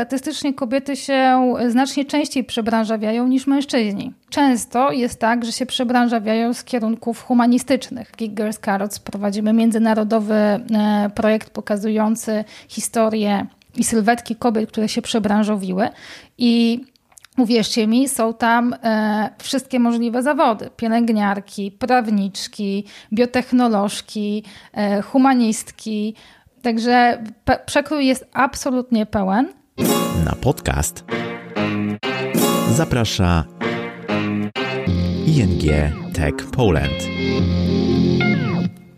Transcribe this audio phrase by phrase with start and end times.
[0.00, 4.12] statystycznie kobiety się znacznie częściej przebranżawiają niż mężczyźni.
[4.30, 8.12] Często jest tak, że się przebranżawiają z kierunków humanistycznych.
[8.18, 10.60] Geek Girls Carrots prowadzimy międzynarodowy e,
[11.14, 15.88] projekt pokazujący historię i sylwetki kobiet, które się przebranżowiły
[16.38, 16.80] i
[17.38, 26.14] Uwierzcie mi, są tam e, wszystkie możliwe zawody: pielęgniarki, prawniczki, biotechnolożki, e, humanistki.
[26.62, 27.24] Także
[27.66, 29.59] przekrój jest absolutnie pełen.
[30.24, 31.04] Na podcast
[32.70, 33.44] zaprasza
[35.26, 35.62] ING
[36.14, 37.08] Tech Poland.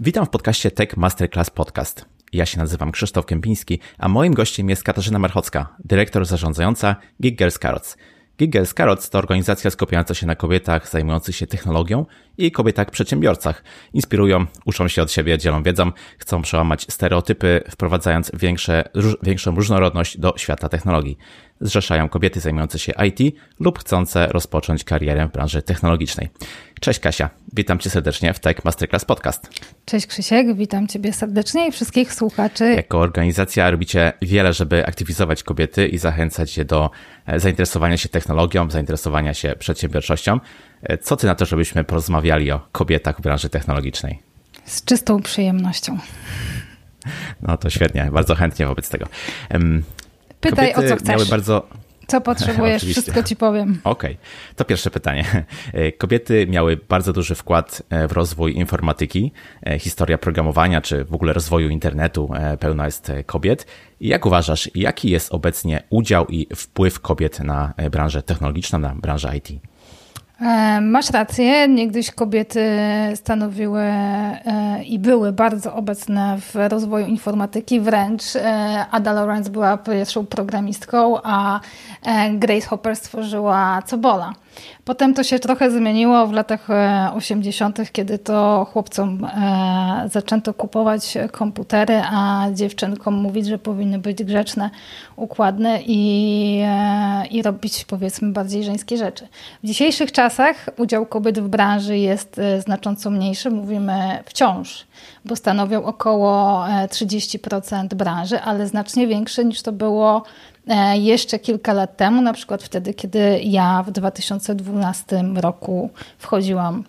[0.01, 2.05] Witam w podcaście Tech Masterclass Podcast.
[2.33, 7.59] Ja się nazywam Krzysztof Kępiński, a moim gościem jest Katarzyna Marchocka, dyrektor zarządzająca Gig Girls
[7.59, 7.97] Carrots.
[8.43, 12.07] Gig Girls Carrots to organizacja skupiająca się na kobietach zajmujących się technologią
[12.39, 13.65] i kobietach przedsiębiorcach.
[13.93, 18.85] Inspirują, uczą się od siebie, dzielą wiedzą, chcą przełamać stereotypy, wprowadzając większe,
[19.23, 21.19] większą różnorodność do świata technologii
[21.63, 26.29] zrzeszają kobiety zajmujące się IT lub chcące rozpocząć karierę w branży technologicznej.
[26.81, 29.51] Cześć Kasia, witam Cię serdecznie w Tech Masterclass Podcast.
[29.85, 32.75] Cześć Krzysiek, witam Ciebie serdecznie i wszystkich słuchaczy.
[32.75, 36.91] Jako organizacja robicie wiele, żeby aktywizować kobiety i zachęcać je do
[37.27, 40.41] e, zainteresowania się technologią, zainteresowania się przedsiębiorczością.
[40.83, 44.19] E, co Ty na to, żebyśmy porozmawiali o kobietach w branży technologicznej?
[44.65, 45.99] Z czystą przyjemnością.
[47.43, 49.07] No to świetnie, bardzo chętnie wobec tego.
[50.43, 51.31] Pytaj Kobiety o co chcesz.
[51.31, 51.69] bardzo...
[52.07, 53.81] Co potrzebujesz, wszystko ci powiem.
[53.85, 54.25] Okej, okay.
[54.57, 55.25] to pierwsze pytanie.
[55.99, 59.33] Kobiety miały bardzo duży wkład e, w rozwój informatyki.
[59.67, 63.67] E, historia programowania, czy w ogóle rozwoju internetu e, pełna jest kobiet.
[64.01, 69.72] Jak uważasz, jaki jest obecnie udział i wpływ kobiet na branżę technologiczną, na branżę IT?
[70.43, 72.61] E, masz rację, niegdyś kobiety
[73.15, 80.27] stanowiły e, i były bardzo obecne w rozwoju informatyki, wręcz e, Ada Lawrence była pierwszą
[80.27, 81.61] programistką, a
[82.33, 84.33] Grace Hopper stworzyła Cobola.
[84.85, 86.69] Potem to się trochę zmieniło w latach
[87.15, 94.25] 80., e, kiedy to chłopcom e, zaczęto kupować komputery, a dziewczynkom mówić, że powinny być
[94.25, 94.71] grzeczne,
[95.17, 99.29] układne i, e, i robić powiedzmy bardziej żeńskie rzeczy.
[99.63, 104.87] W dzisiejszych czasach udział kobiet w branży jest znacząco mniejszy, mówimy wciąż,
[105.25, 110.23] bo stanowią około 30% branży, ale znacznie większy niż to było
[110.95, 116.85] jeszcze kilka lat temu, na przykład wtedy, kiedy ja w 2012 roku wchodziłam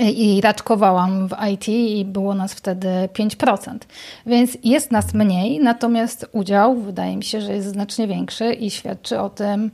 [0.00, 3.78] i raczkowałam w IT i było nas wtedy 5%.
[4.26, 9.20] Więc jest nas mniej, natomiast udział wydaje mi się, że jest znacznie większy i świadczy
[9.20, 9.70] o tym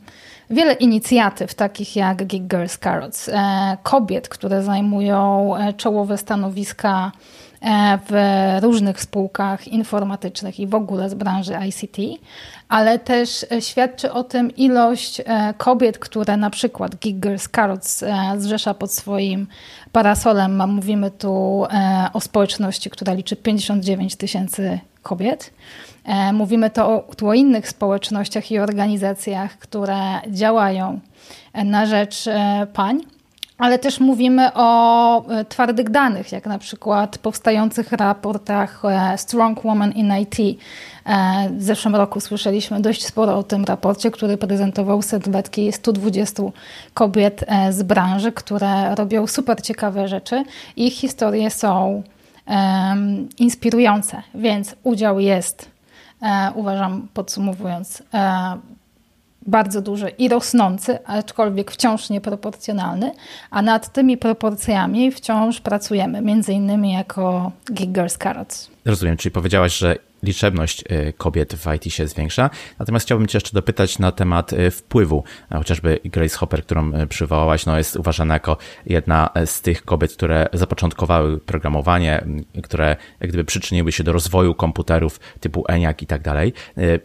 [0.50, 7.12] wiele inicjatyw, takich jak Gig Girls Carrots, e, kobiet, które zajmują e, czołowe stanowiska
[8.08, 8.12] w
[8.62, 12.22] różnych spółkach informatycznych i w ogóle z branży ICT,
[12.68, 18.34] ale też e, świadczy o tym ilość e, kobiet, które na przykład Gig Girls e,
[18.38, 19.46] zrzesza pod swoim
[19.92, 20.70] parasolem.
[20.70, 21.64] Mówimy tu
[22.12, 25.52] o społeczności, która liczy 59 tysięcy kobiet.
[26.32, 31.00] Mówimy to tu o innych społecznościach i organizacjach, które działają
[31.54, 32.24] na rzecz
[32.72, 33.00] pań
[33.62, 39.92] ale też mówimy o e, twardych danych, jak na przykład powstających raportach e, Strong Woman
[39.92, 40.60] in IT.
[41.06, 46.42] E, w zeszłym roku słyszeliśmy dość sporo o tym raporcie, który prezentował sylwetki 120
[46.94, 50.44] kobiet z branży, które robią super ciekawe rzeczy.
[50.76, 52.02] Ich historie są
[52.46, 55.70] um, inspirujące, więc udział jest,
[56.54, 58.02] uważam, podsumowując,
[59.46, 63.12] bardzo duży i rosnący, aczkolwiek wciąż nieproporcjonalny,
[63.50, 68.70] a nad tymi proporcjami wciąż pracujemy, między innymi jako Gig Carrots.
[68.84, 72.50] Rozumiem, czyli powiedziałaś, że liczebność y, kobiet w IT się zwiększa.
[72.78, 75.24] Natomiast chciałbym Cię jeszcze dopytać na temat y, wpływu.
[75.50, 78.56] Chociażby Grace Hopper, którą przywołałaś, no jest uważana jako
[78.86, 82.24] jedna z tych kobiet, które zapoczątkowały programowanie,
[82.62, 86.52] które jak gdyby przyczyniły się do rozwoju komputerów typu ENIAC i tak dalej.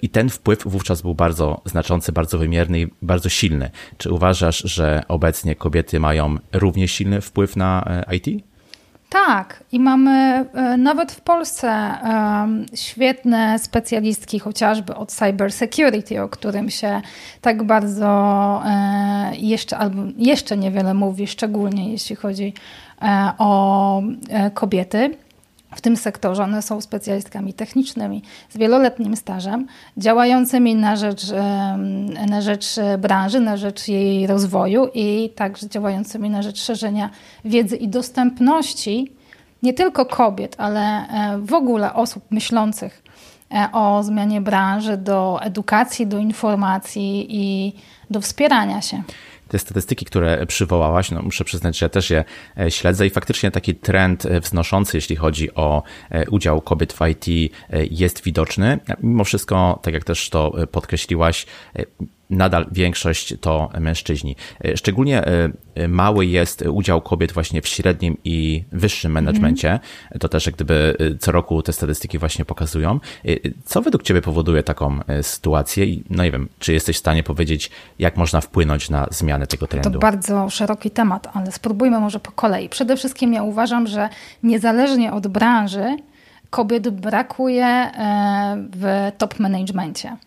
[0.02, 3.70] I ten wpływ wówczas był bardzo znaczący, bardzo wymierny i bardzo silny.
[3.98, 8.47] Czy uważasz, że obecnie kobiety mają równie silny wpływ na IT?
[9.10, 11.98] Tak, i mamy e, nawet w Polsce
[12.76, 17.02] świetne specjalistki, chociażby od cyber security, o którym się
[17.42, 18.08] tak bardzo
[18.66, 22.54] e, jeszcze albo jeszcze niewiele mówi, szczególnie jeśli chodzi
[23.02, 24.02] e, o
[24.54, 25.18] kobiety
[25.78, 26.44] w tym sektorze.
[26.44, 31.24] One są specjalistkami technicznymi z wieloletnim stażem, działającymi na rzecz,
[32.30, 32.66] na rzecz
[32.98, 37.10] branży, na rzecz jej rozwoju i także działającymi na rzecz szerzenia
[37.46, 39.12] wiedzy i dostępności
[39.64, 43.04] nie tylko kobiet, ale e, w ogóle osób myślących
[43.74, 47.74] o zmianie branży do edukacji, do informacji i
[48.10, 49.04] do wspierania się
[49.48, 52.24] te statystyki, które przywołałaś, no muszę przyznać, że też je
[52.60, 57.00] e, śledzę i faktycznie taki trend e, wznoszący, jeśli chodzi o e, udział kobiet w
[57.08, 57.54] IT
[57.92, 58.80] jest widoczny.
[59.04, 61.46] Mimo wszystko, tak jak też to podkreśliłaś,
[62.30, 64.36] nadal większość to mężczyźni.
[64.66, 69.70] E, szczególnie e, e, mały jest udział kobiet właśnie w średnim i wyższym managemencie.
[69.70, 69.82] Mm.
[70.20, 73.00] To też jak gdyby co roku te statystyki właśnie pokazują.
[73.66, 77.72] Co według Ciebie powoduje taką sytuację i no nie wiem, czy jesteś w stanie powiedzieć,
[78.00, 79.92] jak można wpłynąć na zmianę tego trendu?
[79.92, 82.70] To bardzo szeroki temat, ale spróbujmy może po kolei.
[82.70, 84.10] Przede wszystkim ja uważam, że
[84.44, 85.98] niezależnie od branży,
[86.50, 87.92] kobiet brakuje
[88.76, 90.18] w top managemencie.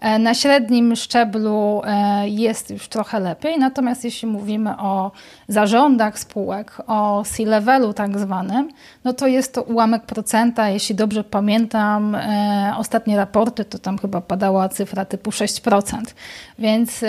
[0.00, 5.10] E, na średnim szczeblu e, jest już trochę lepiej, natomiast jeśli mówimy o
[5.48, 8.68] zarządach spółek, o C-levelu tak zwanym,
[9.04, 10.68] no to jest to ułamek procenta.
[10.68, 16.14] Jeśli dobrze pamiętam, e, ostatnie raporty to tam chyba padała cyfra typu 6%,
[16.58, 17.04] więc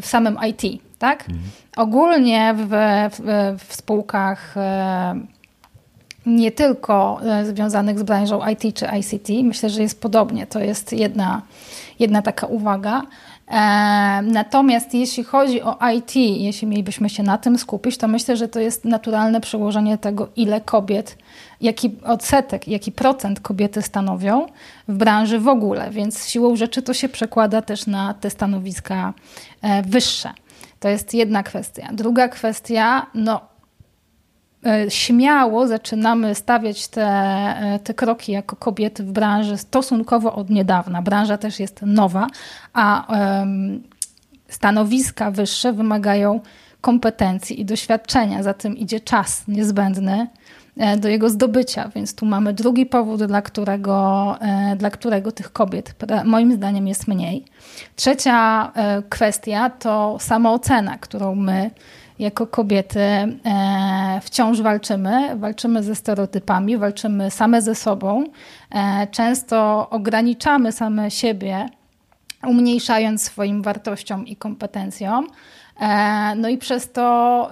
[0.00, 1.20] w samym IT, tak?
[1.20, 1.38] Mhm.
[1.76, 2.68] Ogólnie w,
[3.10, 4.54] w, w spółkach
[6.28, 10.46] nie tylko związanych z branżą IT czy ICT, myślę, że jest podobnie.
[10.46, 11.42] To jest jedna
[11.98, 13.02] jedna taka uwaga.
[13.48, 13.56] E,
[14.22, 18.60] natomiast jeśli chodzi o IT, jeśli mielibyśmy się na tym skupić, to myślę, że to
[18.60, 21.18] jest naturalne przełożenie tego, ile kobiet,
[21.60, 24.46] jaki odsetek, jaki procent kobiety stanowią
[24.88, 25.90] w branży w ogóle.
[25.90, 29.14] Więc siłą rzeczy to się przekłada też na te stanowiska
[29.62, 30.30] e, wyższe.
[30.80, 31.88] To jest jedna kwestia.
[31.92, 33.57] Druga kwestia, no E,
[34.88, 41.02] śmiało zaczynamy stawiać te, e, te kroki jako kobiety w branży stosunkowo od niedawna.
[41.02, 42.26] Branża też jest nowa,
[42.72, 43.06] a
[44.48, 46.40] stanowiska wyższe wymagają
[46.80, 50.26] kompetencji i doświadczenia, za tym idzie czas niezbędny
[50.76, 54.36] e, do jego zdobycia, więc tu mamy drugi powód, dla którego,
[54.76, 55.94] dla którego tych kobiet
[56.24, 57.44] moim zdaniem jest mniej.
[57.96, 58.72] Trzecia
[59.08, 61.70] kwestia to samoocena, którą my
[62.18, 65.36] jako kobiety e, wciąż walczymy.
[65.36, 68.24] Walczymy ze stereotypami, walczymy same ze sobą.
[68.70, 71.68] E, często ograniczamy same siebie,
[72.46, 75.26] umniejszając swoim wartościom i kompetencjom.
[75.80, 77.50] E, no i przez to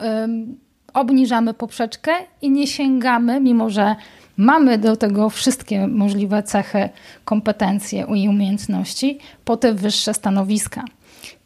[0.95, 2.13] obniżamy poprzeczkę
[2.43, 3.97] i nie sięgamy, mimo że
[4.37, 6.89] mamy do tego wszystkie możliwe cechy,
[7.25, 10.85] kompetencje i umiejętności, po te wyższe stanowiska.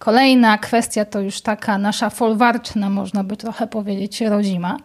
[0.00, 4.76] Kolejna kwestia to już taka nasza folwarczna, można by trochę powiedzieć, rodzima,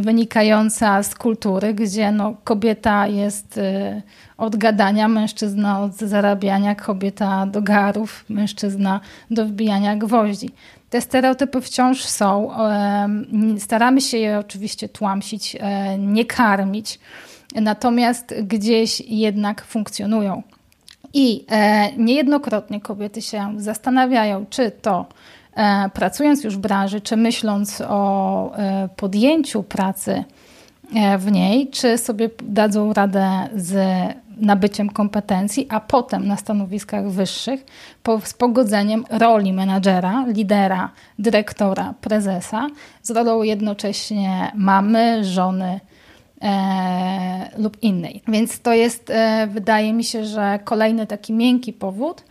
[0.00, 4.02] wynikająca z kultury, gdzie no, kobieta jest y,
[4.38, 9.00] od gadania, mężczyzna od zarabiania, kobieta do garów, mężczyzna
[9.30, 10.50] do wbijania gwoździ.
[10.90, 12.50] Te stereotypy wciąż są.
[13.58, 16.98] Staramy się je oczywiście tłamsić, e, nie karmić,
[17.54, 20.42] natomiast gdzieś jednak funkcjonują.
[21.14, 25.06] I e, niejednokrotnie kobiety się zastanawiają, czy to
[25.54, 30.24] e, pracując już w branży, czy myśląc o e, podjęciu pracy
[31.18, 33.76] w niej, czy sobie dadzą radę z
[34.36, 37.66] nabyciem kompetencji, a potem na stanowiskach wyższych
[38.02, 42.68] po, z pogodzeniem roli menadżera, lidera, dyrektora, prezesa
[43.02, 45.80] z rolą jednocześnie mamy, żony,
[46.44, 48.22] e, lub innej.
[48.28, 52.24] Więc to jest, e, wydaje mi się, że kolejny taki miękki powód,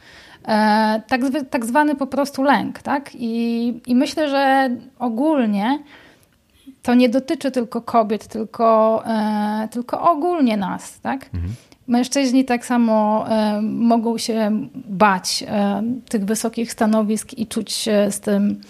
[0.48, 2.82] e, tak, tak zwany po prostu lęk.
[2.82, 3.10] Tak?
[3.14, 5.80] I, I myślę, że ogólnie
[6.82, 9.04] to nie dotyczy tylko kobiet, tylko,
[9.72, 11.00] tylko ogólnie nas.
[11.00, 11.26] Tak?
[11.34, 11.56] Mhm.
[11.88, 18.20] Mężczyźni tak samo e, mogą się bać e, tych wysokich stanowisk i czuć się z
[18.20, 18.62] tym,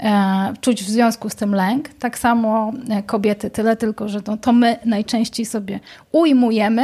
[0.00, 1.88] e, czuć w związku z tym lęk.
[1.88, 5.80] Tak samo e, kobiety, tyle tylko, że to, to my najczęściej sobie
[6.12, 6.82] ujmujemy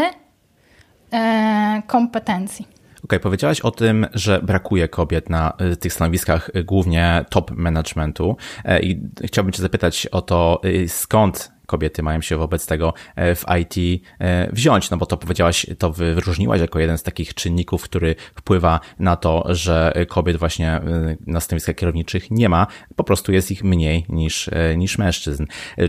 [1.86, 2.68] kompetencji.
[3.04, 8.36] Okay, powiedziałaś o tym, że brakuje kobiet na tych stanowiskach głównie top managementu
[8.82, 14.02] i chciałbym Cię zapytać o to, skąd kobiety mają się wobec tego e, w IT
[14.20, 18.80] e, wziąć, no bo to powiedziałaś, to wyróżniłaś jako jeden z takich czynników, który wpływa
[18.98, 23.64] na to, że kobiet właśnie e, na stanowiskach kierowniczych nie ma, po prostu jest ich
[23.64, 25.46] mniej niż, niż mężczyzn.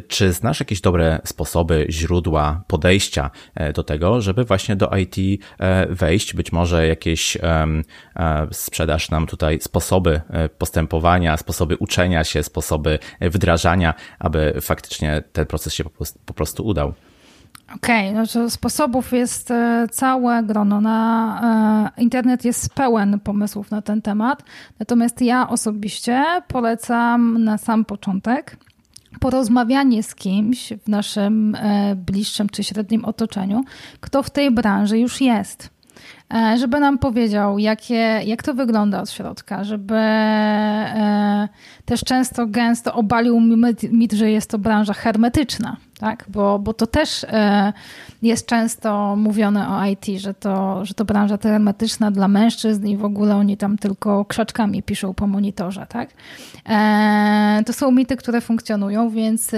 [0.07, 3.31] Czy znasz jakieś dobre sposoby, źródła, podejścia
[3.73, 5.43] do tego, żeby właśnie do IT
[5.89, 6.33] wejść?
[6.33, 7.37] Być może jakieś
[8.51, 10.21] sprzedasz nam tutaj sposoby
[10.57, 16.93] postępowania, sposoby uczenia się, sposoby wdrażania, aby faktycznie ten proces proces się po prostu, udał.
[17.75, 20.81] Okej, okay, no sposobów jest e, całe grono.
[20.81, 24.43] Na, e, internet jest pełen pomysłów na ten temat.
[24.79, 28.57] Natomiast ja osobiście polecam na sam początek
[29.19, 33.63] porozmawianie z kimś w naszym e, bliższym czy średnim otoczeniu,
[33.99, 35.69] kto w tej branży już jest.
[36.33, 41.47] E, żeby nam powiedział, jakie, jak to wygląda od środka, żeby e,
[41.85, 43.39] też często, gęsto obalił
[43.91, 46.25] mit, że jest to branża hermetyczna, tak?
[46.27, 47.73] bo, bo to też e,
[48.21, 53.05] jest często mówione o IT, że to, że to branża hermetyczna dla mężczyzn i w
[53.05, 55.85] ogóle oni tam tylko krzaczkami piszą po monitorze.
[55.89, 56.09] Tak?
[57.65, 59.51] To są mity, które funkcjonują, więc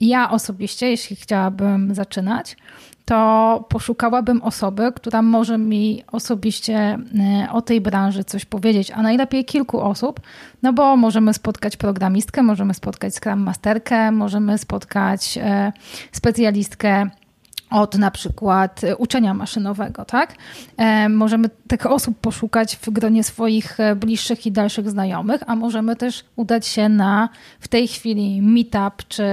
[0.00, 2.56] ja osobiście, jeśli chciałabym zaczynać,
[3.04, 6.98] to poszukałabym osoby, która może mi osobiście e,
[7.52, 10.20] o tej branży coś powiedzieć, a najlepiej kilku osób,
[10.62, 15.72] no bo możemy spotkać programistkę, możemy spotkać Scrum Masterkę, możemy spotkać e,
[16.12, 17.10] specjalistkę
[17.74, 20.34] od na przykład uczenia maszynowego, tak?
[20.76, 26.24] E, możemy tych osób poszukać w gronie swoich bliższych i dalszych znajomych, a możemy też
[26.36, 27.28] udać się na
[27.60, 29.24] w tej chwili meetup czy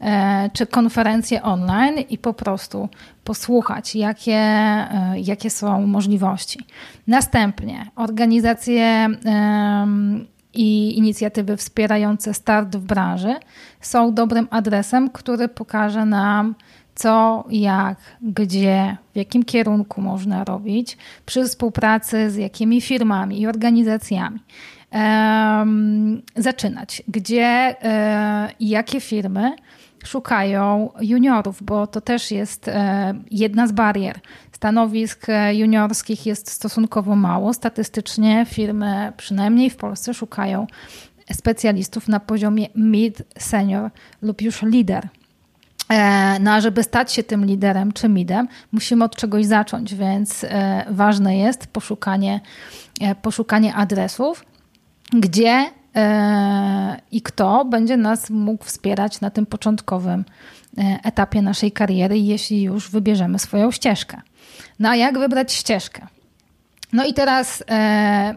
[0.00, 2.88] E, czy konferencje online i po prostu
[3.24, 6.58] posłuchać, jakie, e, jakie są możliwości.
[7.06, 9.08] Następnie organizacje
[10.54, 13.34] i inicjatywy wspierające start w branży
[13.80, 16.54] są dobrym adresem, który pokaże nam,
[16.96, 24.40] co, jak, gdzie, w jakim kierunku można robić, przy współpracy z jakimi firmami i organizacjami.
[24.92, 29.56] Um, zaczynać, gdzie uh, i jakie firmy
[30.06, 34.20] szukają juniorów, bo to też jest e, jedna z barier.
[34.52, 37.54] Stanowisk e, juniorskich jest stosunkowo mało.
[37.54, 40.66] Statystycznie firmy, przynajmniej w Polsce, szukają
[41.32, 43.90] specjalistów na poziomie mid, senior
[44.22, 45.08] lub już lider.
[45.88, 50.46] E, no a żeby stać się tym liderem czy midem, musimy od czegoś zacząć, więc
[50.90, 52.40] ważne jest poszukanie,
[53.22, 54.44] poszukanie adresów,
[55.12, 55.66] gdzie
[55.96, 60.24] E, i kto będzie nas mógł wspierać na tym początkowym
[60.78, 64.20] e, etapie naszej kariery, jeśli już wybierzemy swoją ścieżkę.
[64.78, 66.06] No a jak wybrać ścieżkę?
[66.92, 68.34] No i teraz e,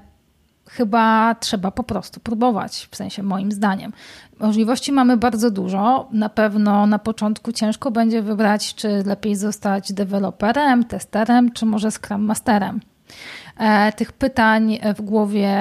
[0.70, 3.94] chyba trzeba po prostu próbować, w sensie moim zdaniem.
[4.40, 6.10] Możliwości mamy bardzo dużo.
[6.12, 12.22] Na pewno na początku ciężko będzie wybrać, czy lepiej zostać deweloperem, testerem, czy może Scrum
[12.22, 12.80] Masterem.
[13.58, 15.58] E, tych pytań w głowie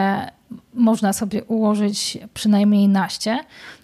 [0.74, 3.38] można sobie ułożyć przynajmniej naście,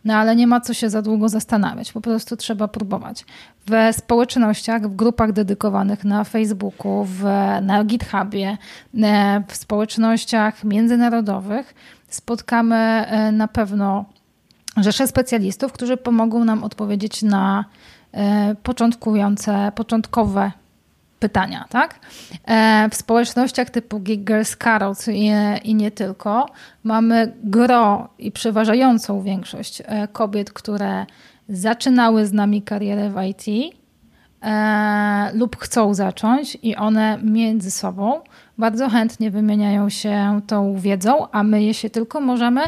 [0.05, 3.25] no ale nie ma co się za długo zastanawiać, po prostu trzeba próbować.
[3.67, 7.23] W społecznościach, w grupach dedykowanych na Facebooku, w,
[7.63, 8.59] na GitHubie,
[9.03, 11.75] e, w społecznościach międzynarodowych
[12.09, 14.05] spotkamy e, na pewno
[14.77, 17.65] rzesze specjalistów, którzy pomogą nam odpowiedzieć na
[18.13, 20.53] e, początkujące, początkowe
[21.25, 22.01] pytania, tak?
[22.45, 25.31] E, w społecznościach typu Girls Carrots i,
[25.65, 26.49] i nie tylko
[26.83, 31.07] mamy gro i przeważającą większość e, kobiet, które
[31.49, 33.75] zaczynały z nami karierę w IT
[34.43, 38.21] e, lub chcą zacząć i one między sobą
[38.59, 42.61] bardzo chętnie wymieniają się tą wiedzą, a my jeśli tylko możemy,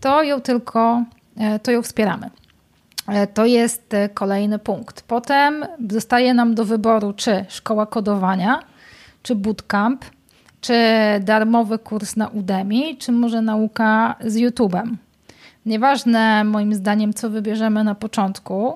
[0.00, 1.04] to ją tylko
[1.62, 2.30] to ją wspieramy.
[3.08, 5.02] E, to jest e, kolejny punkt.
[5.02, 8.60] Potem zostaje nam do wyboru, czy szkoła kodowania,
[9.22, 10.04] czy bootcamp,
[10.60, 10.74] czy
[11.20, 14.94] darmowy kurs na Udemy, czy może nauka z YouTube'em.
[15.66, 18.74] Nieważne moim zdaniem, co wybierzemy na początku,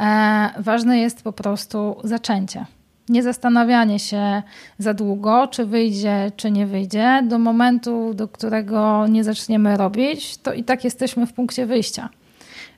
[0.00, 2.66] e, ważne jest po prostu zaczęcie.
[3.08, 4.42] Nie zastanawianie się
[4.78, 7.22] za długo, czy wyjdzie, czy nie wyjdzie.
[7.28, 12.08] Do momentu, do którego nie zaczniemy robić, to i tak jesteśmy w punkcie wyjścia.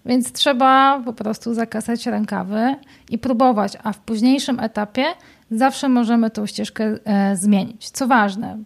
[0.06, 2.74] Więc trzeba po prostu zakasać rękawy
[3.10, 5.04] i próbować, a w późniejszym etapie
[5.50, 7.90] zawsze możemy tą ścieżkę e, zmienić.
[7.90, 8.58] Co ważne,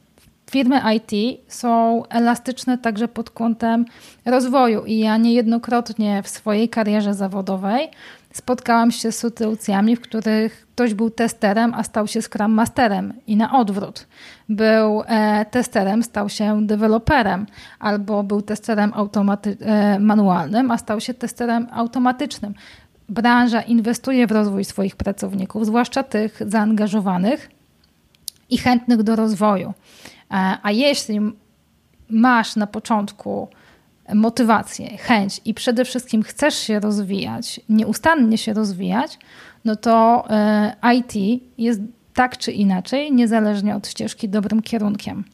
[0.50, 3.85] firmy IT są elastyczne także pod kątem
[4.25, 7.88] rozwoju i ja niejednokrotnie w swojej karierze zawodowej
[8.35, 13.37] spotkałam się z sytuacjami, w których ktoś był testerem, a stał się Scrum Masterem i
[13.37, 14.07] na odwrót.
[14.49, 17.47] Był e, testerem, stał się deweloperem,
[17.79, 18.93] albo był testerem
[19.61, 22.55] e, manualnym, a stał się testerem automatycznym.
[23.09, 27.50] Branża inwestuje w rozwój swoich pracowników, zwłaszcza tych zaangażowanych
[28.50, 29.69] i chętnych do rozwoju.
[30.31, 31.21] E, a jeśli
[32.11, 33.49] masz na początku
[34.14, 39.18] motywację, chęć i przede wszystkim chcesz się rozwijać, nieustannie się rozwijać,
[39.64, 41.80] no to e, IT jest
[42.14, 45.25] tak czy inaczej, niezależnie od ścieżki, dobrym kierunkiem.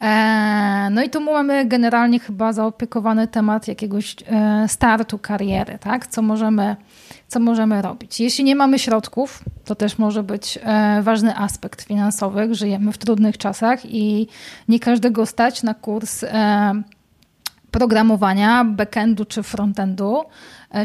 [0.00, 6.06] E, no i tu mamy generalnie chyba zaopiekowany temat jakiegoś e, startu kariery, tak?
[6.06, 6.76] Co możemy,
[7.28, 8.20] co możemy robić.
[8.20, 10.58] Jeśli nie mamy środków, to też może być
[11.02, 12.54] ważny aspekt finansowy.
[12.54, 14.28] Żyjemy w trudnych czasach i
[14.68, 16.24] nie każdego stać na kurs
[17.74, 20.24] programowania, backendu czy frontendu,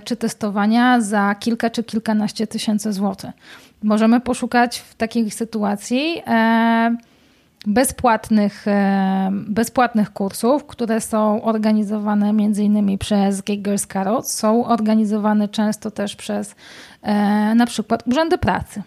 [0.03, 3.29] czy testowania za kilka czy kilkanaście tysięcy złotych.
[3.83, 6.21] Możemy poszukać w takiej sytuacji
[7.67, 8.65] bezpłatnych,
[9.31, 16.55] bezpłatnych kursów, które są organizowane między innymi przez Giggers Carrots, są organizowane często też przez
[17.55, 18.83] na przykład urzędy pracy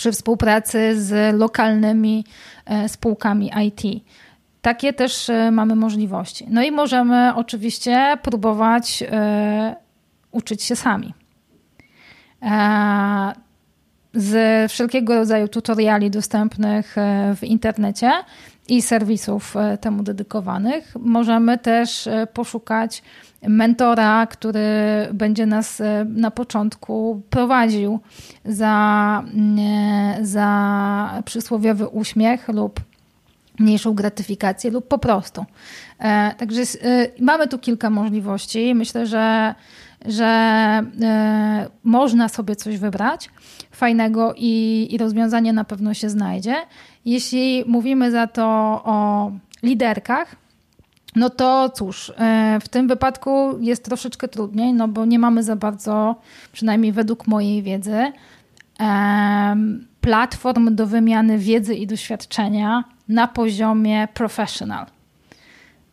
[0.00, 2.24] przy współpracy z lokalnymi
[2.66, 4.04] e, spółkami IT.
[4.62, 6.46] Takie też e, mamy możliwości.
[6.50, 9.76] No i możemy oczywiście próbować e,
[10.30, 11.14] uczyć się sami.
[14.14, 16.96] Z wszelkiego rodzaju tutoriali dostępnych
[17.36, 18.10] w internecie
[18.68, 23.02] i serwisów temu dedykowanych możemy też poszukać
[23.48, 24.60] mentora, który
[25.12, 28.00] będzie nas e, na początku prowadził
[28.44, 32.80] za, mm, za przysłowiowy uśmiech lub
[33.60, 35.44] mniejszą gratyfikację lub po prostu.
[35.98, 36.66] E, także e,
[37.20, 38.74] mamy tu kilka możliwości.
[38.74, 39.54] Myślę, że,
[40.06, 40.30] że
[41.84, 43.30] można sobie coś wybrać
[43.70, 46.54] fajnego i, i rozwiązanie na pewno się znajdzie.
[47.04, 48.44] Jeśli mówimy za to
[48.84, 49.30] o
[49.62, 50.36] liderkach,
[51.16, 55.56] no to cóż, e, w tym wypadku jest troszeczkę trudniej, no bo nie mamy za
[55.56, 56.16] bardzo,
[56.52, 58.12] przynajmniej według mojej wiedzy,
[60.00, 64.86] platform do wymiany wiedzy i doświadczenia na poziomie professional.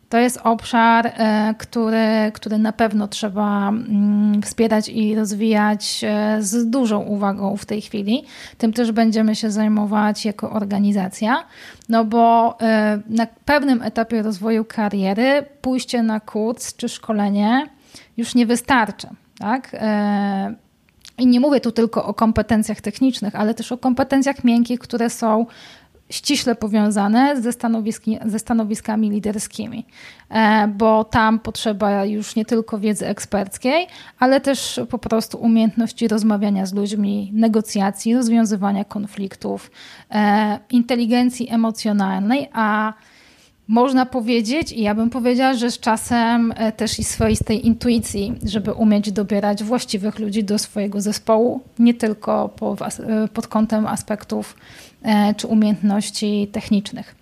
[0.08, 6.70] To jest obszar, e, który, który na pewno trzeba mm, wspierać i rozwijać e, z
[6.70, 8.24] dużą uwagą w tej chwili.
[8.58, 11.44] Tym też będziemy się zajmować jako organizacja,
[11.88, 17.66] no bo e, na pewnym etapie rozwoju kariery pójście na kurs czy szkolenie
[18.16, 19.08] już nie wystarczy.
[19.38, 19.76] Tak?
[21.18, 25.46] I nie mówię tu tylko o kompetencjach technicznych, ale też o kompetencjach miękkich, które są
[26.10, 29.86] ściśle powiązane ze, stanowiski, ze stanowiskami liderskimi,
[30.30, 33.86] e, bo tam potrzeba już nie tylko wiedzy eksperckiej,
[34.18, 39.70] ale też po prostu umiejętności rozmawiania z ludźmi, negocjacji, rozwiązywania konfliktów,
[40.10, 42.92] e, inteligencji emocjonalnej, a
[43.68, 48.72] można powiedzieć, i ja bym powiedziała, że z czasem e, też i swoistej intuicji, żeby
[48.72, 52.50] umieć dobierać właściwych ludzi do swojego zespołu, nie tylko
[53.32, 54.54] pod kątem aspektów
[55.02, 57.14] E, czy umiejętności technicznych.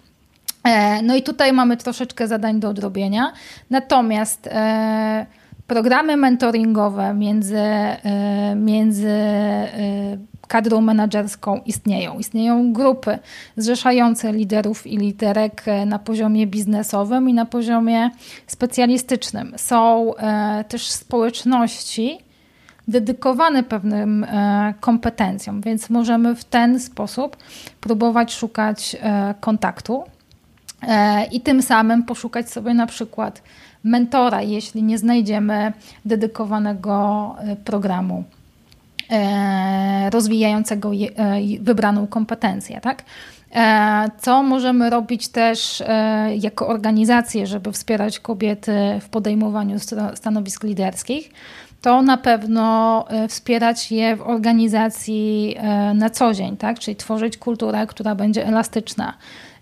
[0.64, 3.32] E, no i tutaj mamy troszeczkę zadań do odrobienia.
[3.70, 5.26] Natomiast e,
[5.66, 7.62] programy mentoringowe między,
[8.56, 9.18] między
[10.48, 12.18] kadrą menedżerską istnieją.
[12.18, 13.18] Istnieją grupy
[13.56, 18.10] zrzeszające liderów i liderek na poziomie biznesowym i na poziomie
[18.46, 19.54] specjalistycznym.
[19.56, 20.12] Są
[20.68, 22.26] też społeczności,
[22.88, 27.36] dedykowany pewnym e, kompetencjom, więc możemy w ten sposób
[27.80, 30.04] próbować szukać e, kontaktu
[30.82, 33.42] e, i tym samym poszukać sobie na przykład
[33.84, 35.72] mentora, jeśli nie znajdziemy
[36.04, 38.24] dedykowanego programu
[40.10, 40.90] rozwijającego
[41.60, 42.80] wybraną kompetencję.
[42.80, 43.04] Tak?
[44.18, 45.82] Co możemy robić też
[46.38, 49.76] jako organizacje, żeby wspierać kobiety w podejmowaniu
[50.14, 51.30] stanowisk liderskich?
[51.86, 56.78] to na pewno e, wspierać je w organizacji e, na co dzień, tak?
[56.78, 59.14] czyli tworzyć kulturę, która będzie elastyczna,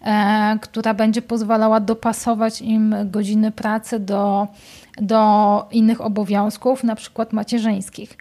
[0.03, 4.49] e, która będzie pozwalała dopasować im godziny pracy do,
[5.01, 8.17] do innych obowiązków, na przykład macierzyńskich.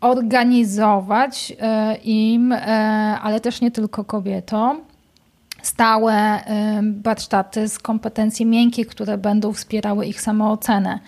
[0.00, 1.56] Organizować
[2.04, 2.54] im,
[3.22, 4.80] ale też nie tylko kobietom,
[5.62, 6.40] stałe
[7.02, 10.98] warsztaty z kompetencji miękkich, które będą wspierały ich samoocenę,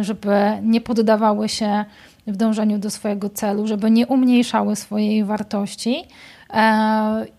[0.00, 1.84] żeby nie poddawały się
[2.26, 6.04] w dążeniu do swojego celu, żeby nie umniejszały swojej wartości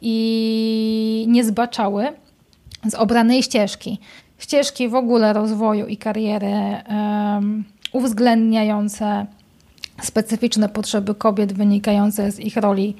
[0.01, 2.07] i nie zbaczały
[2.85, 3.99] z obranej ścieżki.
[4.37, 6.53] Ścieżki w ogóle rozwoju i kariery
[7.95, 9.25] uwzględniające
[10.01, 12.95] specyficzne potrzeby kobiet wynikające z ich roli,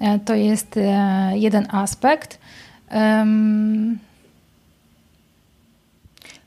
[0.00, 2.38] e, to jest e, jeden aspekt.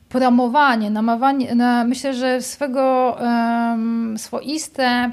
[0.08, 3.16] Promowanie, namawianie, na, myślę, że swego
[4.16, 5.10] swoiste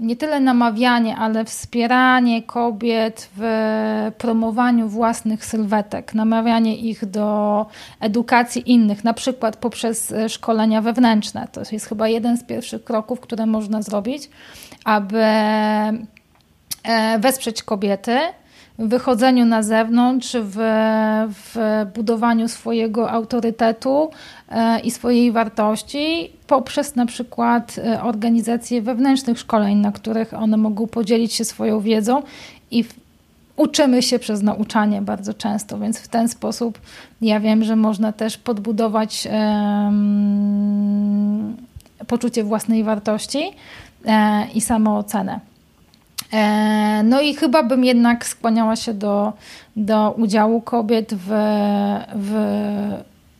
[0.00, 7.66] nie tyle namawianie, ale wspieranie kobiet w promowaniu własnych sylwetek, namawianie ich do
[8.00, 11.48] edukacji innych, na przykład poprzez szkolenia wewnętrzne.
[11.52, 14.30] To jest chyba jeden z pierwszych kroków, które można zrobić,
[14.84, 16.02] aby e,
[17.18, 18.18] wesprzeć kobiety
[18.88, 20.56] wychodzeniu na zewnątrz, w,
[21.28, 24.10] w budowaniu swojego autorytetu
[24.48, 30.86] e, i swojej wartości poprzez na przykład e, organizację wewnętrznych szkoleń, na których one mogą
[30.86, 32.22] podzielić się swoją wiedzą
[32.70, 32.84] i
[33.56, 36.78] uczymy się przez nauczanie bardzo często, więc w ten sposób
[37.20, 41.56] ja wiem, że można też podbudować um,
[42.06, 43.52] poczucie własnej wartości
[44.06, 45.49] e, i samoocenę.
[46.32, 49.32] E, no i chyba bym jednak skłaniała się do,
[49.76, 51.28] do udziału kobiet w,
[52.14, 52.32] w,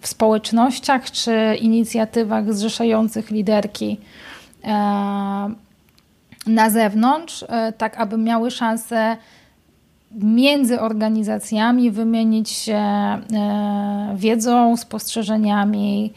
[0.01, 3.99] w społecznościach czy inicjatywach zrzeszających liderki
[4.65, 4.71] e,
[6.47, 9.17] na zewnątrz, e, tak aby miały szansę
[10.13, 12.83] między organizacjami wymienić się
[14.15, 16.13] wiedzą, spostrzeżeniami,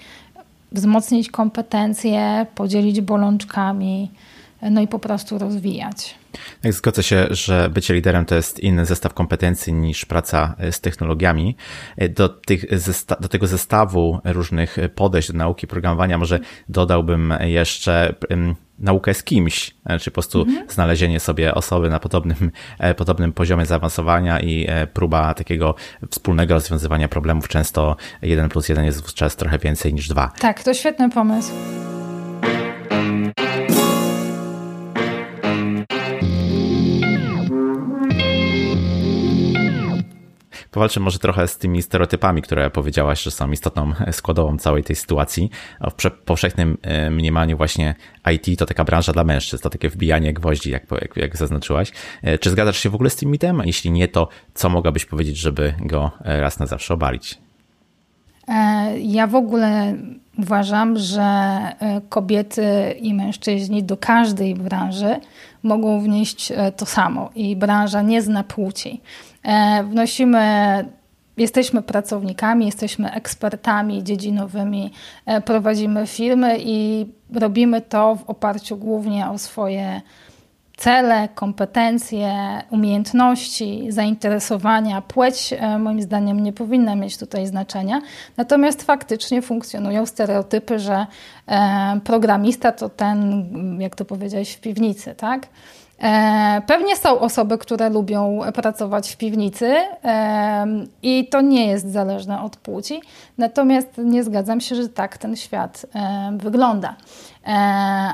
[0.72, 4.12] wzmocnić kompetencje, podzielić bolączkami,
[4.72, 6.16] no i po prostu rozwijać.
[6.62, 11.56] Tak, zgodzę się, że bycie liderem to jest inny zestaw kompetencji niż praca z technologiami.
[12.10, 12.66] Do, tych,
[13.20, 18.16] do tego zestawu różnych podejść do nauki programowania może dodałbym jeszcze
[18.80, 20.70] naukę z kimś, czy po prostu mhm.
[20.70, 25.76] znalezienie sobie osoby na podobnym, e, podobnym poziomie zaawansowania i e, próba takiego
[26.12, 27.48] wspólnego rozwiązywania problemów.
[27.48, 30.32] Często jeden plus jeden jest wówczas trochę więcej niż dwa.
[30.40, 31.52] Tak, to świetny pomysł.
[40.74, 45.50] Powalczę może trochę z tymi stereotypami, które powiedziałaś, że są istotną składową całej tej sytuacji.
[45.82, 47.96] W powszechnym e, mniemaniu właśnie
[48.34, 51.92] IT to taka branża dla mężczyzn, to takie wbijanie gwoździ, jak, jak, jak zaznaczyłaś.
[52.24, 53.62] E, czy zgadzasz się w ogóle z tym mitem?
[53.62, 57.38] A jeśli nie, to co mogłabyś powiedzieć, żeby go e, raz na zawsze obalić?
[58.98, 59.98] Ja w ogóle
[60.38, 61.24] uważam, że
[62.10, 65.20] kobiety i mężczyźni do każdej branży
[65.64, 69.02] mogą wnieść to samo i branża nie zna płci.
[69.44, 70.40] E, wnosimy
[71.38, 74.92] Jesteśmy pracownikami, jesteśmy ekspertami dziedzinowymi,
[75.26, 80.02] e, prowadzimy firmy i robimy to w oparciu głównie o swoje
[80.78, 82.34] cele, kompetencje,
[82.70, 85.02] umiejętności, zainteresowania.
[85.02, 88.02] Płeć, e, moim zdaniem, nie powinna mieć tutaj znaczenia.
[88.38, 91.06] Natomiast faktycznie funkcjonują stereotypy, że
[92.04, 93.48] programista to ten,
[93.82, 95.48] jak to powiedziałeś, w piwnicy, tak?
[96.00, 100.66] E, pewnie są osoby, które lubią pracować w piwnicy e,
[101.04, 103.02] i to nie jest zależne od płci,
[103.38, 106.96] natomiast nie zgadzam się, że tak ten świat e, wygląda.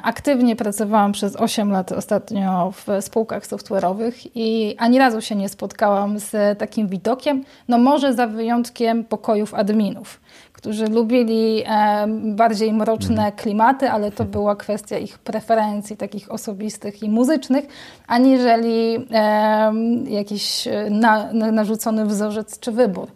[0.03, 6.19] Aktywnie pracowałam przez 8 lat ostatnio w spółkach software'owych i ani razu się nie spotkałam
[6.19, 10.19] z takim widokiem, no może za wyjątkiem pokojów adminów
[10.59, 11.63] którzy lubili
[12.23, 13.31] bardziej mroczne mhm.
[13.31, 17.65] klimaty, ale to była kwestia ich preferencji takich osobistych i muzycznych,
[18.07, 19.07] aniżeli
[20.07, 23.07] jakiś e, na, narzucony wzorzec czy wybór.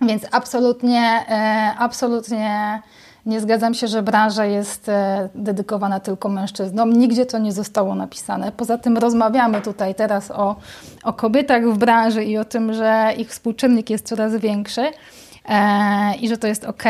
[0.00, 2.82] Więc absolutnie, e, absolutnie
[3.26, 6.92] nie zgadzam się, że branża jest e, dedykowana tylko mężczyznom.
[6.92, 8.52] Nigdzie to nie zostało napisane.
[8.52, 10.56] Poza tym rozmawiamy tutaj teraz o,
[11.04, 14.92] o kobietach w branży i o tym, że ich współczynnik jest coraz większy e,
[16.20, 16.84] i że to jest ok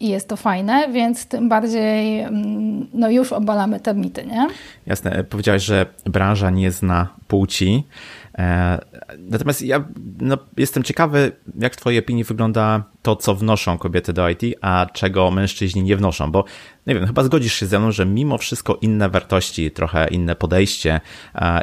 [0.00, 4.46] i jest to fajne, więc tym bardziej mm, no już obalamy te mity, nie?
[4.86, 5.24] Jasne.
[5.24, 7.86] Powiedziałaś, że branża nie zna płci.
[8.40, 8.78] E,
[9.18, 9.84] natomiast ja
[10.20, 14.86] no, jestem ciekawy, jak w Twojej opinii wygląda to, co wnoszą kobiety do IT, a
[14.92, 16.44] czego mężczyźni nie wnoszą, bo
[16.86, 21.00] nie wiem, chyba zgodzisz się ze mną, że mimo wszystko inne wartości, trochę inne podejście,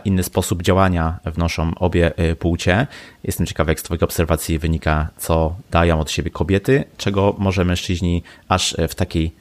[0.06, 2.88] inny sposób działania wnoszą obie y, płcie.
[3.24, 8.24] Jestem ciekawy, jak z Twojej obserwacji wynika, co dają od siebie kobiety, czego może mężczyźni
[8.48, 9.36] aż w takiej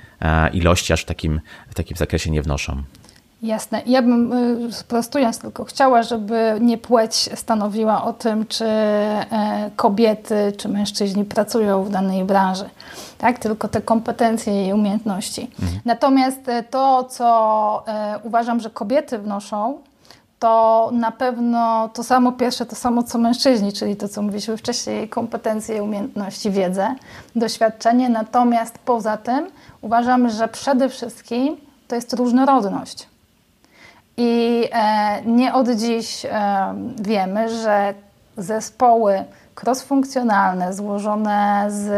[0.53, 2.83] ilości, aż w takim, w takim zakresie nie wnoszą.
[3.43, 3.83] Jasne.
[3.87, 4.33] Ja bym,
[4.69, 11.25] y, sprostując tylko, chciała, żeby nie płeć stanowiła o tym, czy e, kobiety, czy mężczyźni
[11.25, 12.71] pracują w danej branży,
[13.19, 13.39] tak?
[13.39, 15.51] tylko te kompetencje i umiejętności.
[15.63, 15.81] Mhm.
[15.85, 19.79] Natomiast e, to, co e, uważam, że kobiety wnoszą,
[20.39, 25.09] to na pewno to samo pierwsze, to samo co mężczyźni, czyli to, co mówiliśmy wcześniej,
[25.09, 26.95] kompetencje, umiejętności, wiedzę,
[27.37, 28.09] doświadczenie.
[28.09, 29.47] Natomiast poza tym
[29.81, 31.57] uważam, że przede wszystkim
[31.89, 33.07] to jest różnorodność.
[34.17, 36.29] I e, nie od dziś e,
[37.03, 37.95] wiemy, że
[38.37, 39.25] zespoły
[39.63, 41.91] crossfunkcjonalne złożone z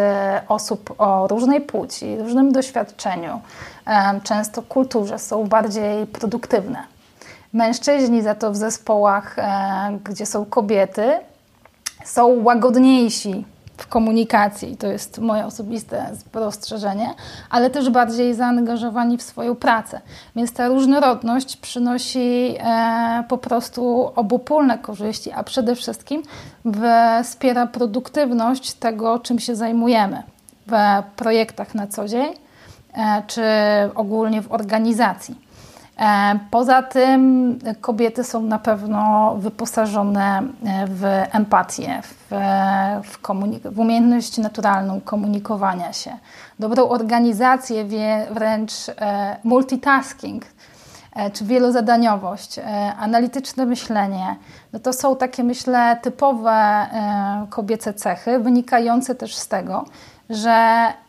[0.48, 3.40] osób o różnej płci, różnym doświadczeniu,
[3.86, 6.82] e, często kulturze są bardziej produktywne.
[7.52, 9.36] Mężczyźni za to w zespołach,
[10.04, 11.12] gdzie są kobiety,
[12.04, 13.44] są łagodniejsi
[13.78, 17.14] w komunikacji, to jest moje osobiste spostrzeżenie,
[17.50, 20.00] ale też bardziej zaangażowani w swoją pracę.
[20.36, 26.22] Więc ta różnorodność przynosi e, po prostu obopólne korzyści, a przede wszystkim
[27.24, 30.22] wspiera produktywność tego, czym się zajmujemy
[30.66, 30.72] w
[31.16, 32.32] projektach na co dzień,
[32.94, 33.42] e, czy
[33.94, 35.47] ogólnie w organizacji.
[35.98, 40.42] E, poza tym kobiety są na pewno wyposażone
[40.86, 42.34] w empatię, w,
[43.08, 43.18] w,
[43.64, 46.16] w umiejętność naturalną komunikowania się,
[46.58, 47.84] dobrą organizację,
[48.30, 48.72] wręcz
[49.44, 50.44] multitasking,
[51.32, 52.60] czy wielozadaniowość,
[52.98, 54.36] analityczne myślenie.
[54.72, 56.86] No to są takie, myślę, typowe
[57.50, 59.84] kobiece cechy, wynikające też z tego,
[60.30, 61.07] że E,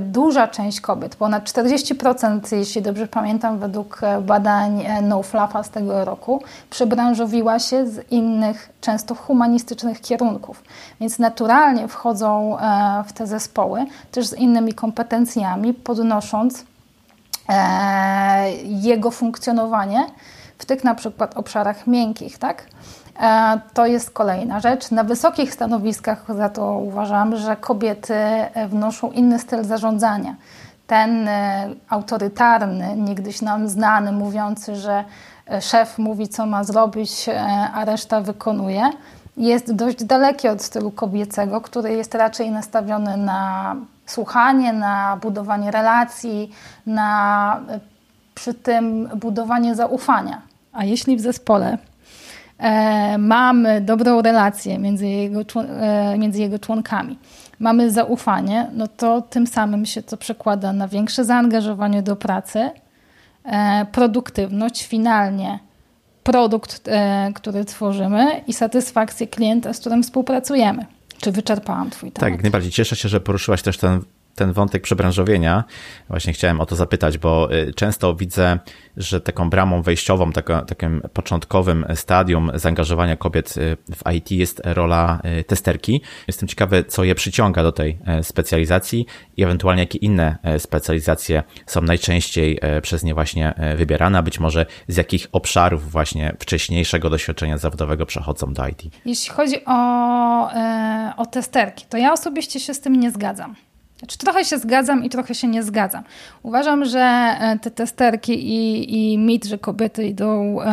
[0.00, 5.70] duża część kobiet, ponad 40%, jeśli dobrze pamiętam, według e, badań e, No Flafa z
[5.70, 10.62] tego roku, przebranżowiła się z innych, często humanistycznych kierunków.
[11.00, 12.56] Więc naturalnie wchodzą
[13.06, 16.64] w te zespoły też z innymi kompetencjami, podnosząc
[18.64, 20.06] jego funkcjonowanie
[20.58, 22.66] w tych na przykład obszarach miękkich, tak?
[23.20, 24.90] E, to jest kolejna rzecz.
[24.90, 30.34] Na wysokich stanowiskach za to uważam, że kobiety e, wnoszą inny styl zarządzania.
[30.86, 35.04] Ten e, autorytarny, niegdyś nam znany, mówiący, że
[35.60, 37.26] szef mówi, co ma zrobić,
[37.74, 38.90] a reszta wykonuje,
[39.36, 46.50] jest dość daleki od stylu kobiecego, który jest raczej nastawiony na słuchanie, na budowanie relacji,
[46.86, 47.60] na
[48.34, 50.42] przy tym budowanie zaufania.
[50.72, 51.78] A jeśli w zespole
[53.18, 57.18] mamy dobrą relację między jego, e, między jego członkami,
[57.58, 62.70] mamy zaufanie, no to tym samym się to przekłada na większe zaangażowanie do pracy,
[63.44, 65.58] e, produktywność, finalnie
[66.22, 70.86] produkt, e, który tworzymy i satysfakcję klienta, z którym współpracujemy.
[71.20, 72.32] Czy wyczerpałam Twój temat?
[72.32, 74.00] Tak, najbardziej cieszę się, że poruszyłaś też ten
[74.34, 75.64] ten wątek przebranżowienia,
[76.08, 78.58] właśnie chciałem o to zapytać, bo y, często widzę,
[78.96, 80.32] że taką bramą wejściową,
[80.66, 86.02] takim początkowym stadium zaangażowania kobiet y, w IT jest rola y, testerki.
[86.26, 92.60] Jestem ciekawy, co je przyciąga do tej specjalizacji i ewentualnie jakie inne specjalizacje są najczęściej
[92.82, 98.52] przez nie właśnie wybierane, a być może z jakich obszarów właśnie wcześniejszego doświadczenia zawodowego przechodzą
[98.52, 98.82] do IT.
[99.04, 100.50] Jeśli chodzi o,
[101.16, 103.54] o testerki, to ja osobiście się z tym nie zgadzam.
[104.02, 106.04] Znaczy, trochę się zgadzam i trochę się nie zgadzam.
[106.42, 110.64] Uważam, że e, te testerki i, i mit, że kobiety idą e,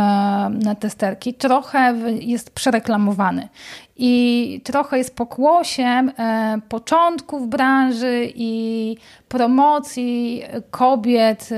[0.49, 3.49] na testerki, trochę jest przereklamowany.
[3.97, 11.49] I trochę jest pokłosiem e, początków branży i promocji kobiet,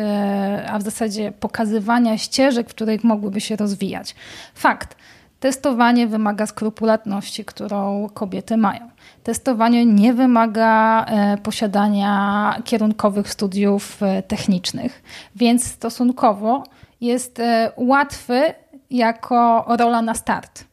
[0.68, 4.16] a w zasadzie pokazywania ścieżek, w których mogłyby się rozwijać.
[4.56, 4.96] Fakt.
[5.40, 8.91] Testowanie wymaga skrupulatności, którą kobiety mają.
[9.24, 15.04] Testowanie nie wymaga e, posiadania kierunkowych studiów e, technicznych,
[15.36, 16.64] więc stosunkowo
[17.02, 18.54] jest e, łatwy
[18.90, 20.71] jako rola na start.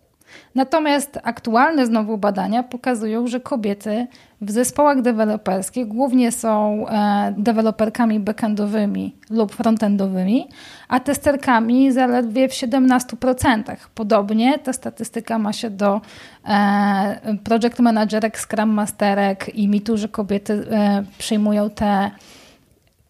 [0.58, 4.06] Natomiast aktualne znowu badania pokazują, że kobiety
[4.40, 10.48] w zespołach deweloperskich głównie są e, deweloperkami backendowymi lub frontendowymi,
[10.88, 13.76] a testerkami zaledwie w 17%.
[13.94, 16.00] Podobnie ta statystyka ma się do
[16.44, 22.10] e, project managerek, scrum masterek i mitu, że kobiety e, przyjmują te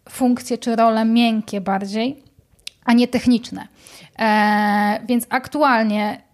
[0.09, 2.23] funkcje czy role miękkie bardziej,
[2.85, 3.67] a nie techniczne.
[5.07, 6.28] Więc aktualnie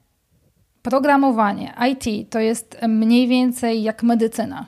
[0.86, 4.66] programowanie, IT to jest mniej więcej jak medycyna.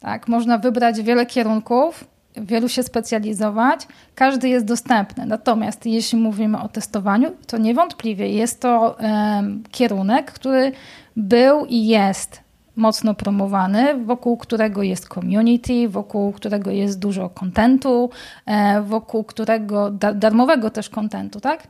[0.00, 0.28] Tak?
[0.28, 2.04] Można wybrać wiele kierunków,
[2.36, 5.26] wielu się specjalizować, każdy jest dostępny.
[5.26, 8.96] Natomiast jeśli mówimy o testowaniu, to niewątpliwie jest to
[9.70, 10.72] kierunek, który
[11.16, 12.40] był i jest
[12.76, 18.10] mocno promowany, wokół którego jest community, wokół którego jest dużo kontentu,
[18.46, 21.62] e, wokół którego darmowego też kontentu, tak?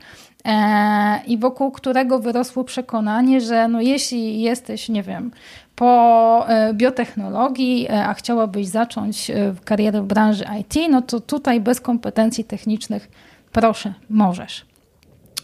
[0.45, 5.31] E, I wokół którego wyrosło przekonanie, że no jeśli jesteś, nie wiem,
[5.77, 9.31] po e, biotechnologii, a chciałabyś zacząć
[9.65, 13.09] karierę w branży IT, no to tutaj bez kompetencji technicznych
[13.53, 14.69] proszę, możesz.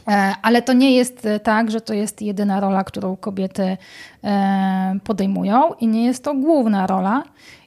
[0.08, 3.76] E, ale to nie jest e, tak, że to jest jedyna rola, którą kobiety
[4.24, 7.22] e, podejmują i nie jest to główna rola.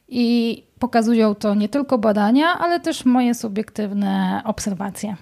[0.08, 5.16] I pokazują to nie tylko badania, ale też moje subiektywne obserwacje.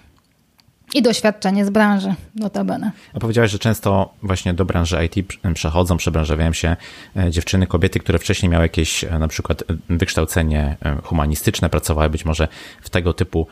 [0.93, 2.91] I doświadczenie z branży, notabene.
[3.13, 6.75] A powiedziałeś, że często właśnie do branży IT przechodzą, przebranżawiają się
[7.17, 12.25] e, dziewczyny, kobiety, które wcześniej miały jakieś e, na przykład wykształcenie e, humanistyczne, pracowały być
[12.25, 12.47] może
[12.81, 13.47] w tego typu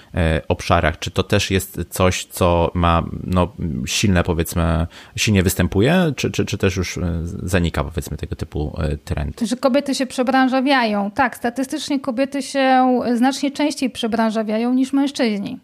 [0.47, 0.99] obszarach.
[0.99, 3.53] Czy to też jest coś, co ma no,
[3.85, 6.99] silne, powiedzmy, silnie występuje, czy, czy, czy też już
[7.43, 9.41] zanika, powiedzmy, tego typu trend?
[9.41, 11.11] Że kobiety się przebranżawiają.
[11.11, 15.59] Tak, statystycznie kobiety się znacznie częściej przebranżawiają niż mężczyźni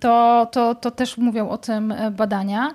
[0.00, 2.74] to, to, to też mówią o tym e, badania.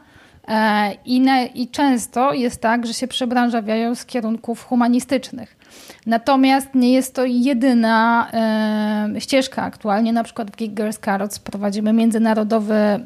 [1.06, 5.58] I, na, I często jest tak, że się przebranżawiają z kierunków humanistycznych.
[6.06, 10.14] Natomiast nie jest to jedyna e, ścieżka aktualnie.
[10.14, 13.00] Na przykład w Geek Girls Carrots prowadzimy międzynarodowy e,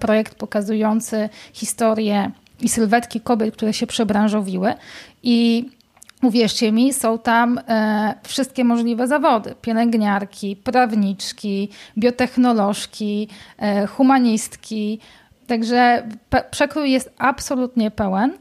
[0.00, 4.74] projekt pokazujący historię i sylwetki kobiet, które się przebranżowiły.
[5.22, 5.68] I
[6.22, 14.98] Uwierzcie mi, są tam e, wszystkie możliwe zawody: pielęgniarki, prawniczki, biotechnolożki, e, humanistki.
[15.46, 16.08] Także
[16.50, 18.32] przekrój jest absolutnie pełen.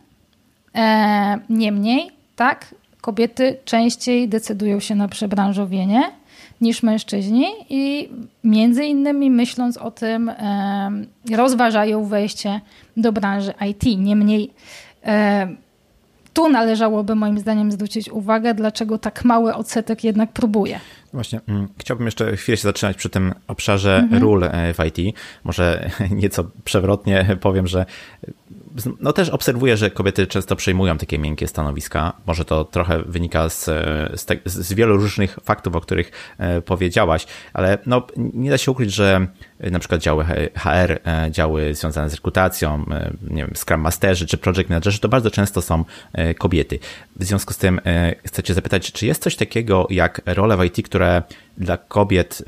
[0.76, 6.12] E, niemniej, tak, kobiety częściej decydują się na przebranżowienie
[6.62, 8.10] niż mężczyźni i
[8.44, 10.92] między innymi myśląc o tym e,
[11.32, 12.62] rozważają wejście
[12.98, 13.84] do branży IT.
[13.98, 14.54] Niemniej
[15.06, 15.48] e,
[16.34, 20.80] tu należałoby moim zdaniem zwrócić uwagę, dlaczego tak mały odsetek jednak próbuje.
[21.14, 24.22] Właśnie, mm, chciałbym jeszcze chwilę się zatrzymać przy tym obszarze mhm.
[24.22, 25.16] ról e, w IT.
[25.44, 25.90] Może
[26.22, 27.86] nieco przewrotnie powiem, że
[29.00, 32.14] no też obserwuję, że kobiety często przejmują takie miękkie stanowiska.
[32.26, 33.66] Może to trochę wynika z,
[34.16, 38.72] z, te, z wielu różnych faktów, o których e, powiedziałaś, ale no, nie da się
[38.72, 39.28] ukryć, że
[39.60, 44.38] na przykład działy HR, e, działy związane z rekrutacją, e, nie wiem, Scrum Masterzy czy
[44.38, 45.86] Project Managerzy, to bardzo często są
[46.38, 46.80] kobiety.
[47.16, 47.82] W związku z tym
[48.26, 51.24] chcę Cię zapytać, czy jest coś takiego jak role w IT, które
[51.58, 52.44] dla kobiet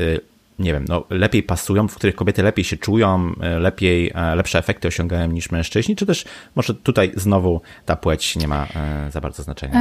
[0.60, 4.60] nie wiem, no, lepiej pasują, w których kobiety lepiej się czują, e, lepiej, e, lepsze
[4.60, 9.22] efekty osiągają niż mężczyźni, czy też może tutaj znowu ta płeć nie ma e, za
[9.22, 9.74] bardzo znaczenia?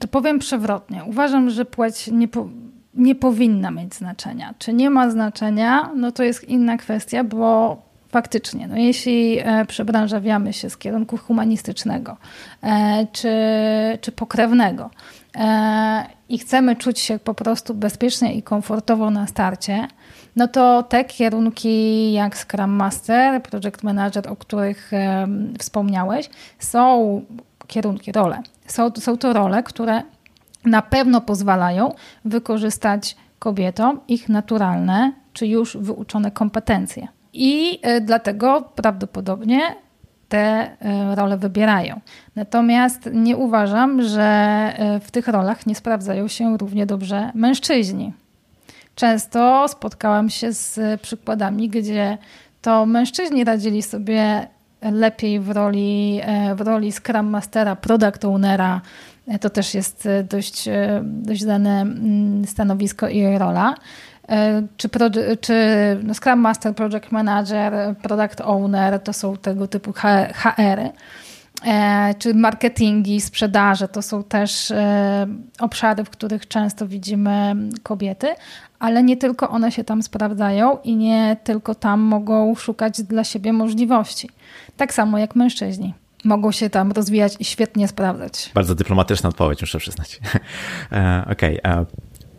[0.00, 1.04] To powiem przewrotnie.
[1.06, 2.48] Uważam, że płeć nie, po,
[2.94, 4.54] nie powinna mieć znaczenia.
[4.58, 7.76] Czy nie ma znaczenia, no to jest inna kwestia, bo
[8.08, 12.16] faktycznie, no jeśli przebranżawiamy się z kierunku humanistycznego
[13.12, 13.28] czy,
[14.00, 14.90] czy pokrewnego,
[16.32, 19.88] i chcemy czuć się po prostu bezpiecznie i komfortowo na starcie,
[20.36, 24.90] no to te kierunki jak Scrum Master, Project Manager, o których
[25.58, 27.22] wspomniałeś, są
[27.66, 28.42] kierunki, role.
[28.66, 30.02] Są, są to role, które
[30.64, 37.08] na pewno pozwalają wykorzystać kobietom ich naturalne czy już wyuczone kompetencje.
[37.32, 39.60] I e, dlatego prawdopodobnie
[40.32, 42.00] te e, role wybierają.
[42.36, 48.12] Natomiast nie uważam, że e, w tych rolach nie sprawdzają się równie dobrze mężczyźni.
[48.94, 52.18] Często spotkałam się z przykładami, gdzie
[52.62, 54.46] to mężczyźni radzili sobie
[54.82, 58.80] lepiej w roli, e, w roli Scrum Mastera, Product Ownera.
[59.40, 60.68] To też jest dość,
[61.02, 63.74] dość znane mm, stanowisko i rola.
[64.32, 64.88] E, czy,
[65.40, 65.54] czy
[66.02, 70.90] no Scrum Master, Project Manager, Product Owner to są tego typu HR-y,
[71.66, 75.26] e, czy marketingi, sprzedaże to są też e,
[75.60, 78.28] obszary, w których często widzimy kobiety,
[78.78, 83.52] ale nie tylko one się tam sprawdzają i nie tylko tam mogą szukać dla siebie
[83.52, 84.28] możliwości.
[84.76, 88.50] Tak samo jak mężczyźni mogą się tam rozwijać i świetnie sprawdzać.
[88.54, 90.20] Bardzo dyplomatyczna odpowiedź, muszę przyznać.
[91.32, 91.62] Okej.
[91.62, 91.86] Okay.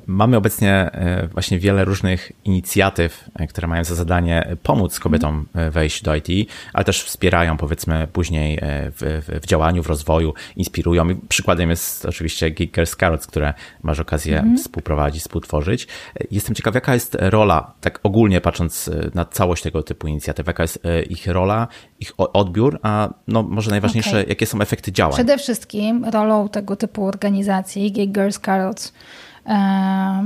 [0.08, 5.72] Mamy obecnie e, właśnie wiele różnych inicjatyw, e, które mają za zadanie pomóc kobietom e,
[5.72, 6.28] wejść do IT,
[6.74, 11.10] ale też wspierają powiedzmy później w, w, działaniu, w rozwoju, inspirują.
[11.10, 14.58] I przykładem jest oczywiście Geek Girls Carrots, które masz okazję mm.
[14.58, 15.88] współprowadzić, współtworzyć.
[16.32, 20.84] Jestem ciekaw, jaka jest rola, tak ogólnie patrząc na całość tego typu inicjatyw, jaka jest
[21.10, 21.68] ich rola,
[22.00, 24.26] ich odbiór, a no może najważniejsze, okay.
[24.30, 25.14] jakie są efekty działań?
[25.14, 28.94] Przede wszystkim rolą tego typu organizacji Geek Girls Carrots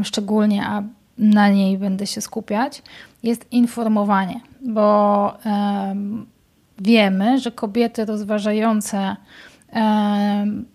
[0.03, 0.83] szczególnie, a
[1.17, 2.81] na niej będę się skupiać,
[3.23, 5.33] jest informowanie, bo
[6.79, 9.15] wiemy, że kobiety rozważające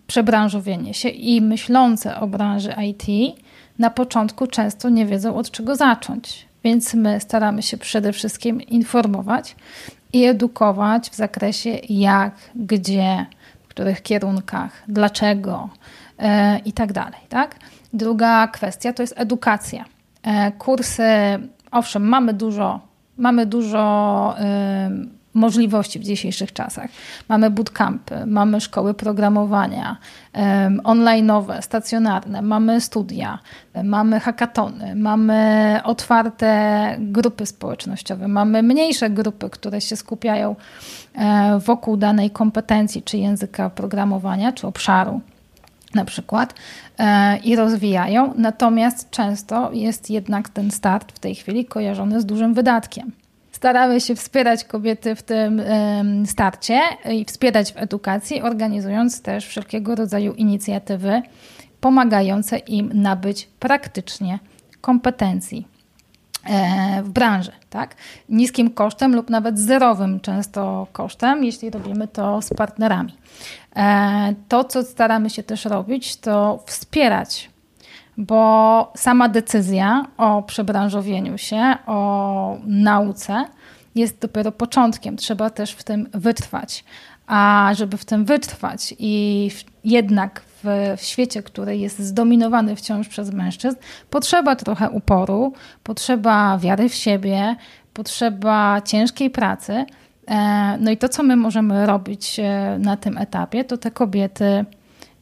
[0.07, 3.35] przebranżowienie się i myślące o branży IT
[3.79, 6.45] na początku często nie wiedzą od czego zacząć.
[6.63, 9.55] Więc my staramy się przede wszystkim informować
[10.13, 13.25] i edukować w zakresie jak, gdzie,
[13.63, 15.69] w których kierunkach, dlaczego
[16.19, 16.25] yy,
[16.65, 16.93] i tak.
[17.29, 17.55] Tak?
[17.93, 19.85] Druga kwestia to jest edukacja.
[20.23, 21.03] E, kursy,
[21.71, 22.79] owszem, mamy dużo,
[23.17, 24.35] mamy dużo
[25.33, 26.89] możliwości w dzisiejszych czasach.
[27.29, 29.97] Mamy bootcampy, mamy szkoły programowania,
[30.83, 33.39] online'owe, stacjonarne, mamy studia,
[33.83, 40.55] mamy hackatony, mamy otwarte grupy społecznościowe, mamy mniejsze grupy, które się skupiają
[41.15, 45.21] e, wokół danej kompetencji, czy języka programowania, czy obszaru
[45.95, 46.53] na przykład
[46.97, 52.53] e, i rozwijają, natomiast często jest jednak ten start w tej chwili kojarzony z dużym
[52.53, 53.11] wydatkiem.
[53.51, 55.61] Staramy się wspierać kobiety w tym
[56.25, 56.79] starcie
[57.11, 61.21] i wspierać w edukacji, organizując też wszelkiego rodzaju inicjatywy
[61.83, 64.39] pomagające im nabyć praktycznie
[64.81, 65.67] kompetencji.
[67.03, 67.95] w branży, tak?
[68.29, 73.13] Niskim kosztem lub nawet zerowym często kosztem, jeśli robimy to z partnerami.
[74.47, 77.53] To, co staramy się też robić, to wspierać
[78.17, 83.45] bo sama decyzja o przebranżowieniu się, o nauce
[83.95, 85.17] jest dopiero początkiem.
[85.17, 86.83] Trzeba też w tym wytrwać.
[87.27, 89.51] A żeby w tym wytrwać i
[89.83, 93.77] jednak w, w świecie, który jest zdominowany wciąż przez mężczyzn,
[94.09, 95.53] potrzeba trochę uporu,
[95.83, 97.55] potrzeba wiary w siebie,
[97.93, 99.85] potrzeba ciężkiej pracy.
[100.27, 104.65] E, no i to, co my możemy robić e, na tym etapie, to te kobiety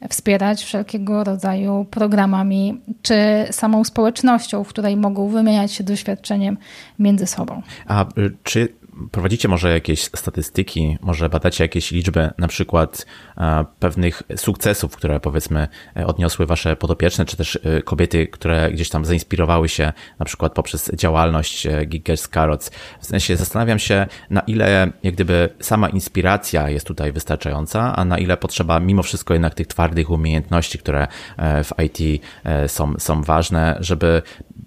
[0.09, 3.15] wspierać wszelkiego rodzaju programami, czy
[3.51, 6.57] samą społecznością, w której mogą wymieniać się doświadczeniem
[6.99, 7.61] między sobą.
[7.87, 8.73] A y, czy
[9.11, 13.05] prowadzicie może jakieś statystyki, może badacie jakieś liczby, na przykład
[13.37, 15.67] e, pewnych sukcesów, które powiedzmy
[15.97, 20.53] e, odniosły wasze podopieczne, czy też e, kobiety, które gdzieś tam zainspirowały się na przykład
[20.53, 22.71] poprzez działalność Giggers Carrots.
[22.99, 28.17] W sensie zastanawiam się, na ile jak gdyby sama inspiracja jest tutaj wystarczająca, a na
[28.17, 32.23] ile potrzeba mimo wszystko jednak tych twardych umiejętności, które w IT
[32.67, 34.21] są, są ważne, żeby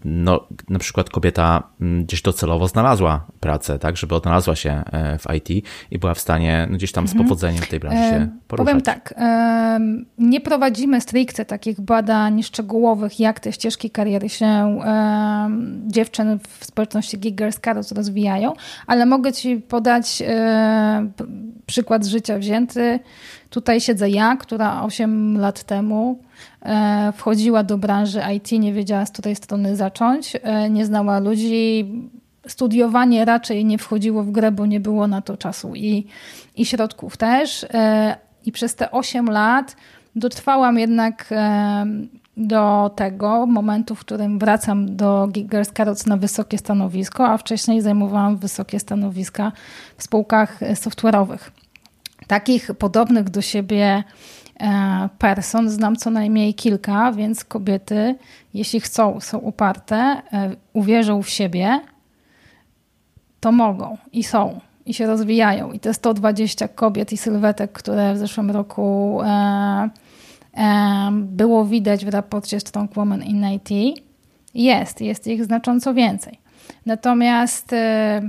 [0.05, 5.25] no, na przykład kobieta mm, gdzieś docelowo znalazła pracę, tak, żeby odnalazła się e, w
[5.35, 7.25] IT i była w stanie no, gdzieś tam z mhm.
[7.25, 8.67] powodzeniem w tej branży się poruszać.
[8.67, 9.15] Powiem tak,
[10.19, 14.81] nie prowadzimy stricte takich badań szczegółowych, jak te ścieżki kariery się
[15.87, 18.53] dziewczyn w społeczności Giggers Carols rozwijają,
[18.87, 21.09] ale mogę Ci podać e,
[21.67, 23.01] przykład z życia wzięty.
[23.51, 26.19] Tutaj siedzę ja, która 8 lat temu
[26.63, 30.33] e, wchodziła do branży IT, nie wiedziała z której strony zacząć,
[30.71, 31.87] nie znała ludzi,
[32.47, 36.07] studiowanie raczej nie wchodziło w grę, bo nie było na to czasu i,
[36.57, 37.67] i środków też.
[37.75, 38.17] E,
[38.47, 39.77] I przez te 8 lat
[40.17, 41.87] dotrwałam jednak e,
[42.37, 48.37] do tego momentu, w którym wracam do Giggers Carrots na wysokie stanowisko, a wcześniej zajmowałam
[48.37, 49.53] wysokie stanowiska
[49.97, 51.51] w spółkach software'owych.
[52.27, 54.05] Takich podobnych do siebie
[54.61, 58.15] e, person znam co najmniej kilka, więc kobiety,
[58.55, 60.23] jeśli chcą, są uparte,
[60.73, 61.81] uwierzą w siebie,
[63.45, 65.73] to mogą i są i się rozwijają.
[65.73, 69.91] I te 120 kobiet i sylwetek, które w zeszłym roku e,
[70.57, 73.99] e, było widać w raporcie Strong Woman in IT,
[74.55, 76.39] jest, jest ich znacząco więcej.
[76.87, 78.23] Natomiast, e,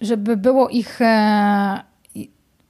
[0.00, 1.82] żeby było ich e,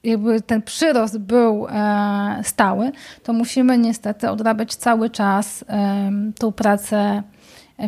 [0.05, 2.93] jakby ten przyrost był e, stały,
[3.23, 5.65] to musimy niestety odrabiać cały czas
[6.39, 7.32] tą pracę E,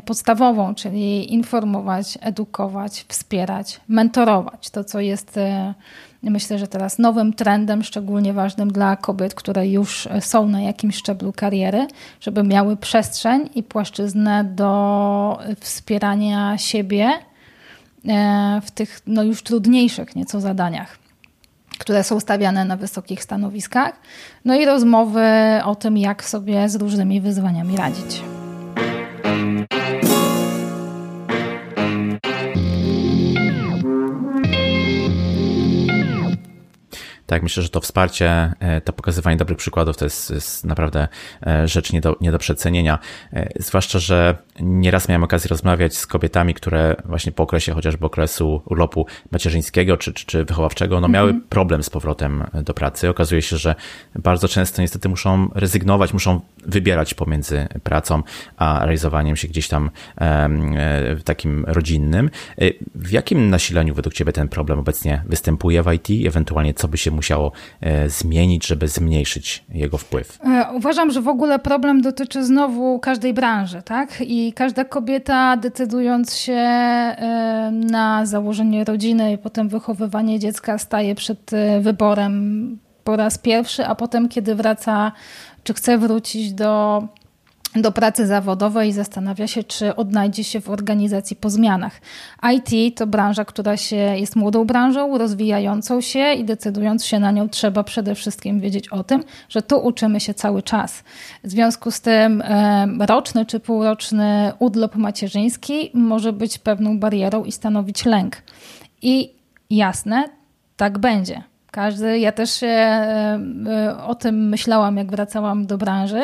[0.04, 4.70] podstawową, czyli informować, edukować, wspierać, mentorować.
[4.70, 5.74] To, co jest e,
[6.22, 11.32] myślę, że teraz nowym trendem, szczególnie ważnym dla kobiet, które już są na jakimś szczeblu
[11.32, 11.86] kariery,
[12.20, 17.10] żeby miały przestrzeń i płaszczyznę do wspierania siebie
[18.08, 21.04] e, w tych no, już trudniejszych nieco zadaniach
[21.78, 23.92] które są stawiane na wysokich stanowiskach,
[24.44, 25.22] no i rozmowy
[25.64, 28.22] o tym, jak sobie z różnymi wyzwaniami radzić.
[37.34, 41.08] Tak, myślę, że to wsparcie, e, to pokazywanie dobrych przykładów to jest, jest naprawdę
[41.46, 42.98] e, rzecz nie do, nie do przecenienia.
[43.32, 48.62] E, zwłaszcza, że nieraz miałem okazję rozmawiać z kobietami, które właśnie po okresie chociażby okresu
[48.66, 51.48] urlopu macierzyńskiego czy, czy, czy wychowawczego, no miały mhm.
[51.48, 53.08] problem z powrotem do pracy.
[53.08, 53.74] Okazuje się, że
[54.14, 58.22] bardzo często niestety muszą rezygnować, muszą wybierać pomiędzy pracą
[58.56, 59.90] a realizowaniem się gdzieś tam
[61.16, 62.30] w takim rodzinnym.
[62.94, 66.26] W jakim nasileniu według Ciebie ten problem obecnie występuje w IT?
[66.28, 70.38] Ewentualnie co by się musiało e, zmienić, żeby zmniejszyć jego wpływ?
[70.44, 74.20] E, uważam, że w ogóle problem dotyczy znowu każdej branży, tak?
[74.20, 81.50] I każda kobieta decydując się e, na założenie rodziny i potem wychowywanie dziecka staje przed
[81.80, 85.12] wyborem po raz pierwszy, a potem kiedy wraca,
[85.64, 87.02] czy chce wrócić do
[87.76, 92.00] do pracy zawodowej i zastanawia się, czy odnajdzie się w organizacji po zmianach.
[92.52, 97.48] IT to branża, która się, jest młodą branżą, rozwijającą się i decydując się na nią,
[97.48, 101.04] trzeba przede wszystkim wiedzieć o tym, że tu uczymy się cały czas.
[101.44, 102.42] W związku z tym
[103.00, 108.36] roczny czy półroczny urlop macierzyński może być pewną barierą i stanowić lęk.
[109.02, 109.34] I
[109.70, 110.24] jasne,
[110.76, 111.42] tak będzie.
[111.74, 116.22] Każdy, ja też się e, o tym myślałam, jak wracałam do branży.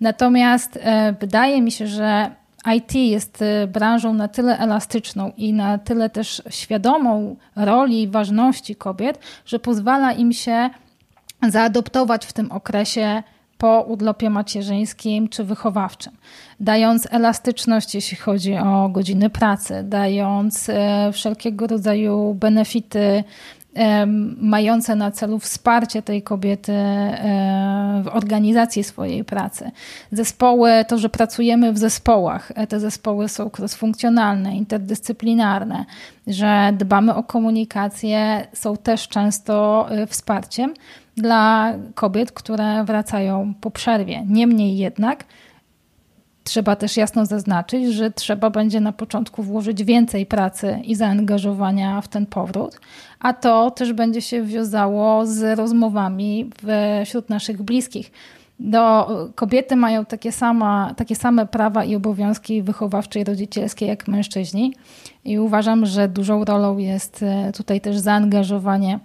[0.00, 2.30] Natomiast e, wydaje mi się, że
[2.76, 8.76] IT jest e, branżą na tyle elastyczną i na tyle też świadomą roli i ważności
[8.76, 10.70] kobiet, że pozwala im się
[11.48, 13.22] zaadoptować w tym okresie
[13.58, 16.12] po urlopie macierzyńskim czy wychowawczym,
[16.60, 23.24] dając elastyczność, jeśli chodzi o godziny pracy, dając e, wszelkiego rodzaju benefity
[24.40, 26.72] mające na celu wsparcie tej kobiety
[28.02, 29.70] w organizacji swojej pracy.
[30.12, 35.84] Zespoły, to, że pracujemy w zespołach, e, te zespoły są cross-funkcjonalne, interdyscyplinarne,
[36.26, 40.74] że dbamy o komunikację, są też często e, wsparciem
[41.16, 44.22] dla kobiet, które wracają po przerwie.
[44.26, 45.24] Niemniej jednak,
[46.48, 52.08] Trzeba też jasno zaznaczyć, że trzeba będzie na początku włożyć więcej pracy i zaangażowania w
[52.08, 52.80] ten powrót,
[53.20, 56.50] a to też będzie się wiązało z rozmowami
[57.04, 58.12] wśród naszych bliskich.
[58.60, 64.74] Do, kobiety mają takie, sama, takie same prawa i obowiązki wychowawcze i rodzicielskie jak mężczyźni
[65.24, 68.98] i uważam, że dużą rolą jest e, tutaj też zaangażowanie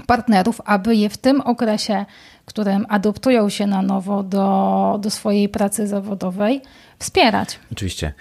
[0.00, 2.06] partnerów, aby je w tym okresie,
[2.42, 6.62] w którym adoptują się na nowo do, do swojej pracy zawodowej,
[6.98, 7.58] wspierać.
[7.72, 8.12] Oczywiście.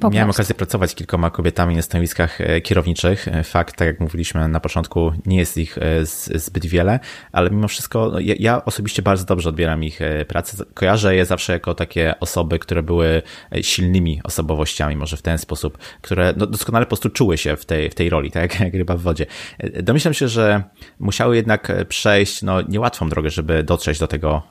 [0.00, 3.28] Po Miałem okazję pracować z kilkoma kobietami na stanowiskach e, kierowniczych.
[3.28, 7.00] E, fakt, tak jak mówiliśmy na początku, nie jest ich e, zbyt wiele,
[7.32, 10.64] ale mimo wszystko no, ja, ja osobiście bardzo dobrze odbieram ich pracę.
[10.74, 13.22] Kojarzę je zawsze jako takie osoby, które były
[13.62, 17.90] silnymi osobowościami, może w ten sposób, które no, doskonale po prostu czuły się w tej,
[17.90, 19.26] w tej roli, tak jak ryba w wodzie.
[19.82, 20.62] Domyślam się, że
[20.98, 24.42] musiały jednak przejść no, niełatwą drogę, żeby dotrzeć do tego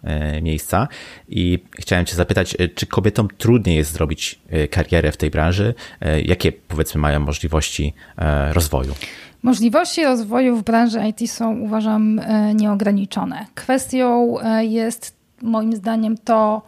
[0.41, 0.87] miejsca
[1.27, 6.21] i chciałem cię zapytać, czy kobietom trudniej jest zrobić karierę w tej tej branży, e,
[6.21, 8.93] jakie powiedzmy mają możliwości e, rozwoju?
[9.43, 13.45] Możliwości rozwoju w branży IT są, uważam, e, nieograniczone.
[13.55, 16.61] Kwestią jest moim zdaniem to,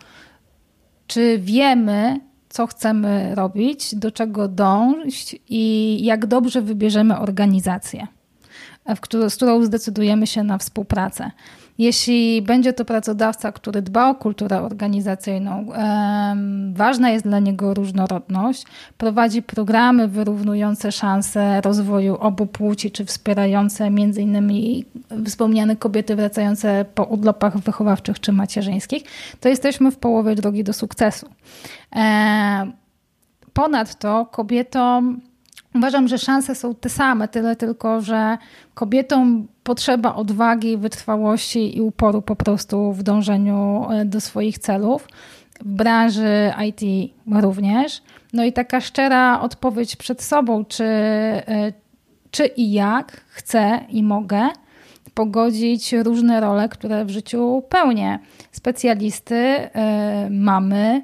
[1.08, 8.08] czy wiemy, co chcemy robić, do czego dążyć i jak dobrze wybierzemy organizację,
[9.30, 11.32] z którą zdecydujemy się na współpracę.
[11.78, 15.68] Jeśli będzie to pracodawca, który dba o kulturę organizacyjną,
[16.74, 18.66] ważna jest dla niego różnorodność,
[18.98, 24.52] prowadzi programy wyrównujące szanse rozwoju obu płci, czy wspierające m.in.
[25.26, 29.04] wspomniane kobiety wracające po urlopach wychowawczych czy macierzyńskich,
[29.40, 31.30] to jesteśmy w połowie drogi do sukcesu.
[33.54, 35.22] Ponadto kobietom
[35.78, 38.38] Uważam, że szanse są te same, tyle tylko, że
[38.74, 45.08] kobietom potrzeba odwagi, wytrwałości i uporu po prostu w dążeniu e, do swoich celów.
[45.60, 48.02] W branży IT również.
[48.34, 51.74] No i taka szczera odpowiedź przed sobą, czy, e,
[52.32, 54.50] czy i jak chcę i mogę
[55.14, 58.20] pogodzić różne role, które w życiu pełnię.
[58.52, 61.02] Specjalisty, e, mamy,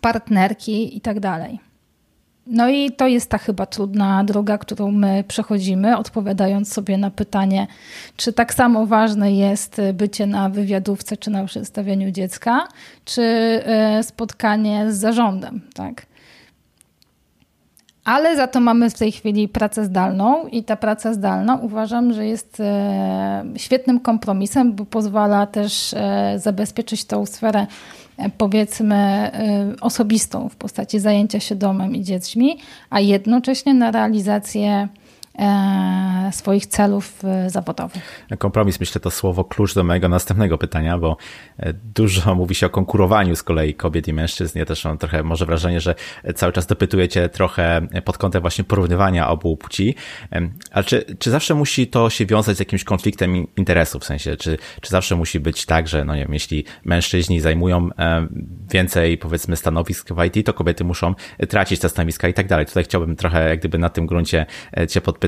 [0.00, 1.16] partnerki i tak.
[2.46, 7.66] No i to jest ta chyba trudna droga, którą my przechodzimy, odpowiadając sobie na pytanie,
[8.16, 12.68] czy tak samo ważne jest bycie na wywiadówce, czy na przedstawieniu dziecka,
[13.04, 16.06] czy e, spotkanie z zarządem, tak?
[18.04, 22.26] Ale za to mamy w tej chwili pracę zdalną i ta praca zdalna uważam, że
[22.26, 27.66] jest e, świetnym kompromisem, bo pozwala też e, zabezpieczyć tą sferę
[28.38, 29.30] powiedzmy
[29.74, 32.58] y, osobistą w postaci zajęcia się domem i dziećmi,
[32.90, 34.88] a jednocześnie na realizację
[36.30, 38.26] swoich celów e, zawodowych.
[38.38, 41.16] Kompromis, myślę, to słowo klucz do mojego następnego pytania, bo
[41.58, 44.58] e, dużo mówi się o konkurowaniu z kolei kobiet i mężczyzn.
[44.58, 45.94] Ja też mam trochę może wrażenie, że
[46.34, 49.94] cały czas dopytujecie trochę pod kątem właśnie porównywania obu płci.
[50.70, 54.02] Ale czy, czy zawsze musi to się wiązać z jakimś konfliktem interesów?
[54.02, 57.88] W sensie, czy, czy zawsze musi być tak, że no nie wiem, jeśli mężczyźni zajmują
[58.72, 61.14] więcej powiedzmy stanowisk w IT, to kobiety muszą
[61.48, 62.66] tracić te stanowiska i tak dalej.
[62.66, 64.46] Tutaj chciałbym trochę jak gdyby na tym gruncie
[64.88, 65.23] cię podpytać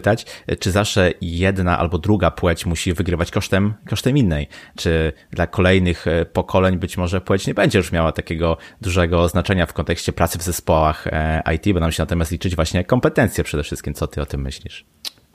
[0.60, 4.48] czy zawsze jedna albo druga płeć musi wygrywać kosztem, kosztem innej?
[4.76, 9.66] Czy dla kolejnych e, pokoleń być może płeć nie będzie już miała takiego dużego znaczenia
[9.66, 13.94] w kontekście pracy w zespołach e, IT, nam się natomiast liczyć właśnie kompetencje przede wszystkim.
[13.94, 14.84] Co ty o tym myślisz?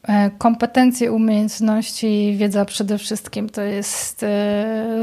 [0.04, 4.26] E, kompetencje, umiejętności, wiedza przede wszystkim to jest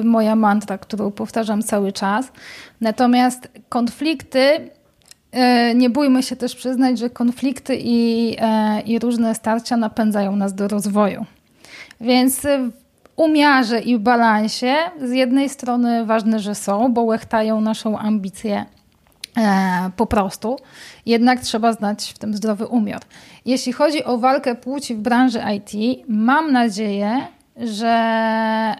[0.04, 2.32] moja mantra, którą powtarzam cały czas.
[2.80, 4.70] Natomiast konflikty
[5.74, 10.68] nie bójmy się też przyznać, że konflikty i, e, i różne starcia napędzają nas do
[10.68, 11.26] rozwoju.
[12.00, 12.70] Więc w
[13.16, 18.64] umiarze i balansie z jednej strony ważne, że są, bo łechtają naszą ambicję
[19.36, 20.56] e, po prostu.
[21.06, 23.00] Jednak trzeba znać w tym zdrowy umiar.
[23.44, 27.26] Jeśli chodzi o walkę płci w branży IT, mam nadzieję,
[27.56, 28.74] że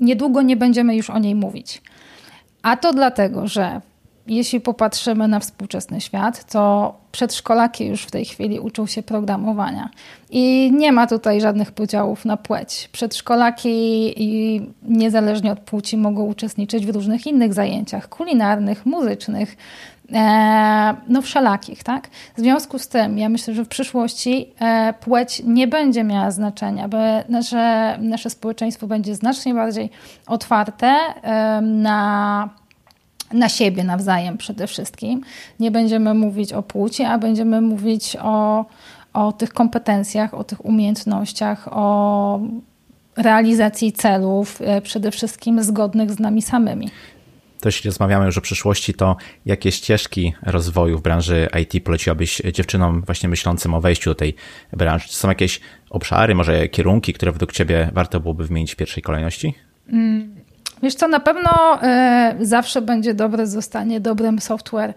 [0.00, 1.82] niedługo nie będziemy już o niej mówić.
[2.62, 3.80] A to dlatego, że
[4.28, 9.90] jeśli popatrzymy na współczesny świat, to przedszkolaki już w tej chwili uczą się programowania.
[10.30, 12.88] I nie ma tutaj żadnych podziałów na płeć.
[12.92, 14.14] Przedszkolaki
[14.82, 19.56] niezależnie od płci mogą uczestniczyć w różnych innych zajęciach kulinarnych, muzycznych,
[20.12, 22.08] e, no wszelakich, tak?
[22.36, 26.88] W związku z tym ja myślę, że w przyszłości e, płeć nie będzie miała znaczenia,
[26.88, 26.98] bo
[27.28, 29.90] nasze, nasze społeczeństwo będzie znacznie bardziej
[30.26, 32.48] otwarte e, na
[33.32, 35.22] na siebie nawzajem przede wszystkim.
[35.60, 38.64] Nie będziemy mówić o płci, a będziemy mówić o,
[39.12, 42.40] o tych kompetencjach, o tych umiejętnościach, o
[43.16, 46.90] realizacji celów, e, przede wszystkim zgodnych z nami samymi.
[47.60, 49.16] To jeśli rozmawiamy już o przyszłości, to
[49.46, 54.34] jakie ścieżki rozwoju w branży IT poleciłabyś dziewczynom właśnie myślącym o wejściu do tej
[54.72, 55.08] branży?
[55.08, 55.60] Czy są jakieś
[55.90, 59.54] obszary, może kierunki, które według Ciebie warto byłoby wymienić w pierwszej kolejności?
[59.92, 60.37] Mm,
[60.82, 64.94] Wiesz co, na pewno e, zawsze będzie dobre zostanie dobrym software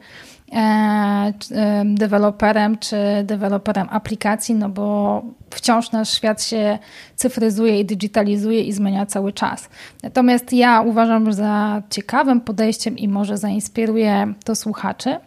[0.51, 6.79] e, e, deweloperem czy deweloperem aplikacji, no bo wciąż nasz świat się
[7.15, 9.69] cyfryzuje i digitalizuje i zmienia cały czas.
[10.03, 15.17] Natomiast ja uważam za ciekawym podejściem i może zainspiruje to słuchaczy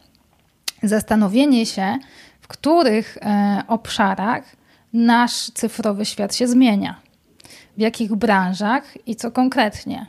[0.83, 1.99] zastanowienie się,
[2.41, 3.19] w których
[3.69, 4.57] obszarach
[4.93, 7.01] nasz cyfrowy świat się zmienia,
[7.77, 10.07] w jakich branżach i co konkretnie.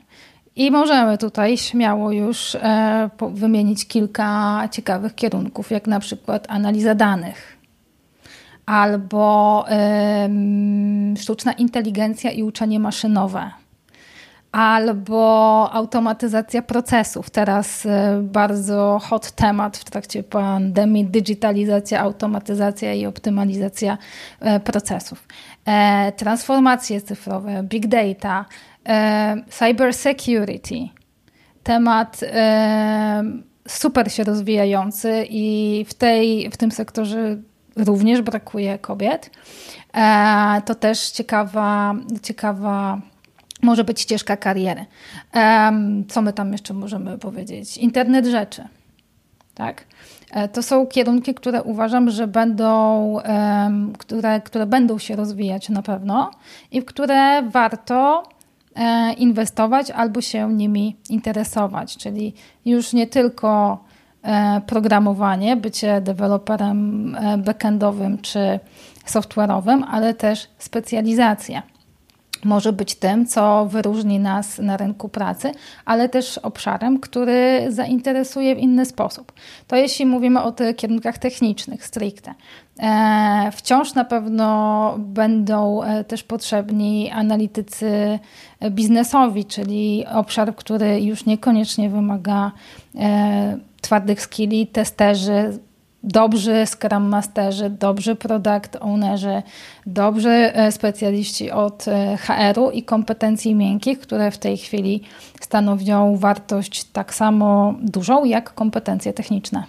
[0.55, 7.57] I możemy tutaj śmiało już e, wymienić kilka ciekawych kierunków, jak na przykład analiza danych,
[8.65, 9.65] albo
[11.17, 13.51] sztuczna inteligencja i uczenie maszynowe,
[14.51, 17.29] albo automatyzacja procesów.
[17.29, 23.97] Teraz e, bardzo hot temat w trakcie pandemii digitalizacja, automatyzacja i optymalizacja
[24.39, 25.27] e, procesów.
[26.15, 28.45] Transformacje cyfrowe, big data
[28.87, 30.89] e, cyber security.
[31.63, 33.23] Temat e,
[33.67, 37.37] super się rozwijający i w, tej, w tym sektorze
[37.75, 39.29] również brakuje kobiet.
[39.93, 43.01] E, to też ciekawa, ciekawa
[43.61, 44.85] może być ścieżka kariery.
[46.09, 47.77] Co my tam jeszcze możemy powiedzieć?
[47.77, 48.67] Internet rzeczy.
[49.53, 49.85] Tak?
[50.53, 53.17] To są kierunki, które uważam, że będą,
[53.97, 56.31] które, które będą się rozwijać na pewno
[56.71, 58.23] i w które warto
[59.17, 62.33] inwestować albo się nimi interesować, czyli
[62.65, 63.83] już nie tylko
[64.23, 68.59] e, programowanie, bycie deweloperem e, backendowym czy
[69.05, 71.74] software'owym, ale też specjalizacja
[72.45, 75.51] może być tym, co wyróżni nas na rynku pracy,
[75.85, 79.33] ale też obszarem, który zainteresuje w inny sposób.
[79.67, 82.33] To jeśli mówimy o tych kierunkach technicznych stricte.
[82.79, 88.19] E, wciąż na pewno będą e, też potrzebni analitycy
[88.71, 92.51] biznesowi, czyli obszar, który już niekoniecznie wymaga
[92.95, 95.59] e, twardych skilli, testerzy,
[96.05, 99.43] dobrzy Scrum Masterzy, dobrzy Product Ownerzy,
[99.85, 105.03] dobrzy e, specjaliści od e, HR-u i kompetencji miękkich, które w tej chwili
[105.41, 109.63] stanowią wartość tak samo dużą jak kompetencje techniczne.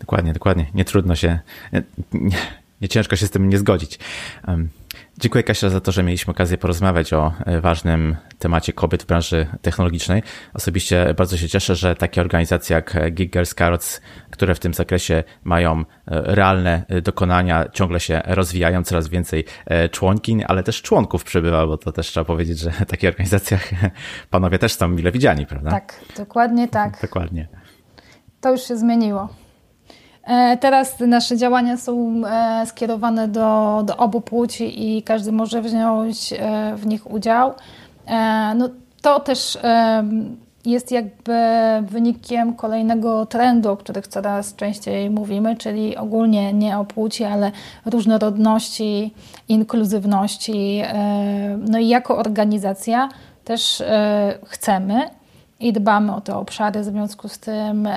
[0.00, 0.66] Dokładnie, dokładnie.
[0.74, 1.38] Nie trudno się,
[1.72, 1.82] nie,
[2.80, 3.98] nie ciężko się z tym nie zgodzić.
[5.18, 9.46] Dziękuję Kasia za to, że mieliśmy okazję porozmawiać o e, ważnym temacie kobiet w branży
[9.62, 10.22] technologicznej.
[10.54, 14.00] Osobiście bardzo się cieszę, że takie organizacje jak Gig Girls Carrots,
[14.30, 19.44] które w tym zakresie mają e, realne e, dokonania, ciągle się rozwijają, coraz więcej
[19.90, 23.70] członkiń, ale też członków przybywa, bo to też trzeba powiedzieć, że w takich organizacjach
[24.30, 25.70] panowie też są mile widziani, prawda?
[25.70, 26.98] Tak, dokładnie tak.
[27.02, 27.48] dokładnie.
[28.40, 29.45] To już się zmieniło.
[30.26, 36.32] E, teraz nasze działania są e, skierowane do, do obu płci i każdy może wziąć
[36.32, 37.54] e, w nich udział.
[38.56, 38.68] No,
[39.02, 39.58] to też
[40.64, 41.34] jest jakby
[41.82, 47.52] wynikiem kolejnego trendu, o których coraz częściej mówimy, czyli ogólnie nie o płci, ale
[47.86, 49.14] różnorodności,
[49.48, 50.82] inkluzywności.
[51.58, 53.08] No i jako organizacja
[53.44, 53.82] też
[54.44, 55.10] chcemy
[55.60, 57.88] i dbamy o te obszary, w związku z tym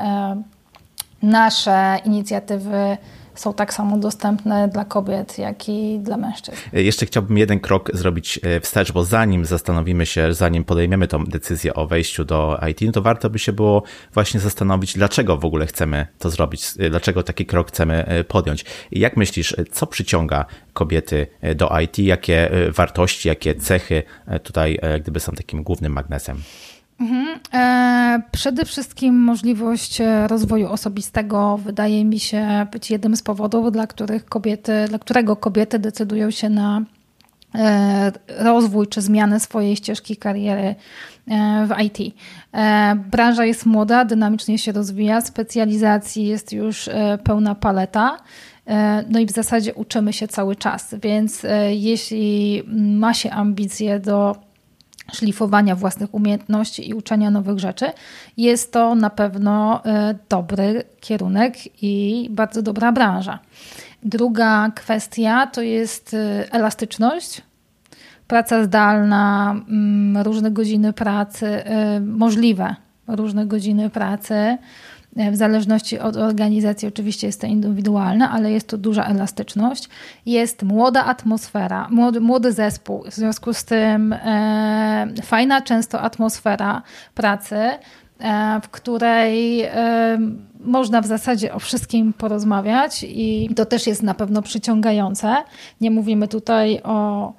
[1.22, 2.98] nasze inicjatywy
[3.40, 6.58] są tak samo dostępne dla kobiet, jak i dla mężczyzn.
[6.74, 11.74] Jeszcze chciałbym jeden krok zrobić e, wstecz, bo zanim zastanowimy się, zanim podejmiemy tą decyzję
[11.74, 15.66] o wejściu do IT, no to warto by się było właśnie zastanowić, dlaczego w ogóle
[15.66, 18.66] chcemy to zrobić, e, dlaczego taki krok chcemy e, podjąć.
[18.92, 24.04] Jak myślisz, co przyciąga kobiety do IT, jakie wartości, jakie cechy
[24.44, 26.42] tutaj gdyby są takim głównym magnesem?
[27.00, 27.40] Mhm.
[27.54, 33.88] E, przede wszystkim możliwość e, rozwoju osobistego wydaje mi się być jednym z powodów, dla
[33.88, 36.82] których kobiety, dla którego kobiety decydują się na
[38.28, 40.76] rozwój czy zmianę swojej ścieżki kariery
[41.68, 42.16] w IT.
[43.12, 46.90] Branża jest młoda, dynamicznie się rozwija, specjalizacji jest już
[47.24, 48.18] pełna paleta.
[49.10, 54.36] No i w zasadzie uczymy się cały czas, więc jeśli ma się ambicje do
[55.14, 57.86] szlifowania własnych umiejętności i uczenia nowych rzeczy,
[58.38, 63.40] jest to na pewno e, dobry kierunek i bardzo dobra branża.
[64.04, 67.42] Druga kwestia to jest e, elastyczność.
[68.28, 72.76] Praca zdalna, mm, różne godziny pracy, e, możliwe
[73.08, 74.58] różne godziny pracy
[75.16, 79.90] w zależności od organizacji, oczywiście jest to indywidualne, ale jest tu duża elastyczność.
[80.26, 86.82] Jest młoda atmosfera, młody, młody zespół, w związku z tym e, fajna często atmosfera
[87.16, 87.80] pracy, e,
[88.64, 90.20] w której e,
[90.60, 95.36] można w zasadzie o wszystkim porozmawiać i to też jest na pewno przyciągające.
[95.82, 97.34] Nie mówimy tutaj o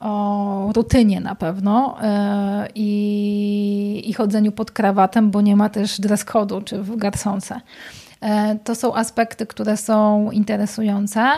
[0.00, 6.64] o rutynie na pewno yy, i, chodzeniu pod krawatem, bo nie ma też dress code'u
[6.64, 7.60] czy w garsonce.
[8.22, 8.28] Yy,
[8.64, 11.30] to są aspekty, które są interesujące.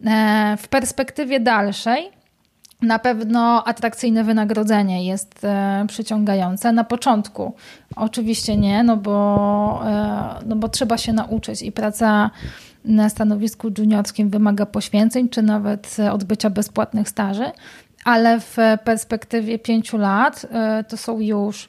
[0.00, 0.10] Yy,
[0.58, 2.16] w perspektywie dalszej
[2.82, 5.46] na pewno atrakcyjne wynagrodzenie jest
[5.88, 6.72] przyciągające.
[6.72, 7.54] Na początku
[7.96, 9.82] oczywiście nie, no bo,
[10.46, 12.30] no bo trzeba się nauczyć i praca
[12.84, 17.50] na stanowisku juniorskim wymaga poświęceń, czy nawet odbycia bezpłatnych staży
[18.06, 21.68] ale w perspektywie pięciu lat e, to są już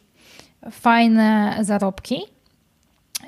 [0.71, 2.21] fajne zarobki,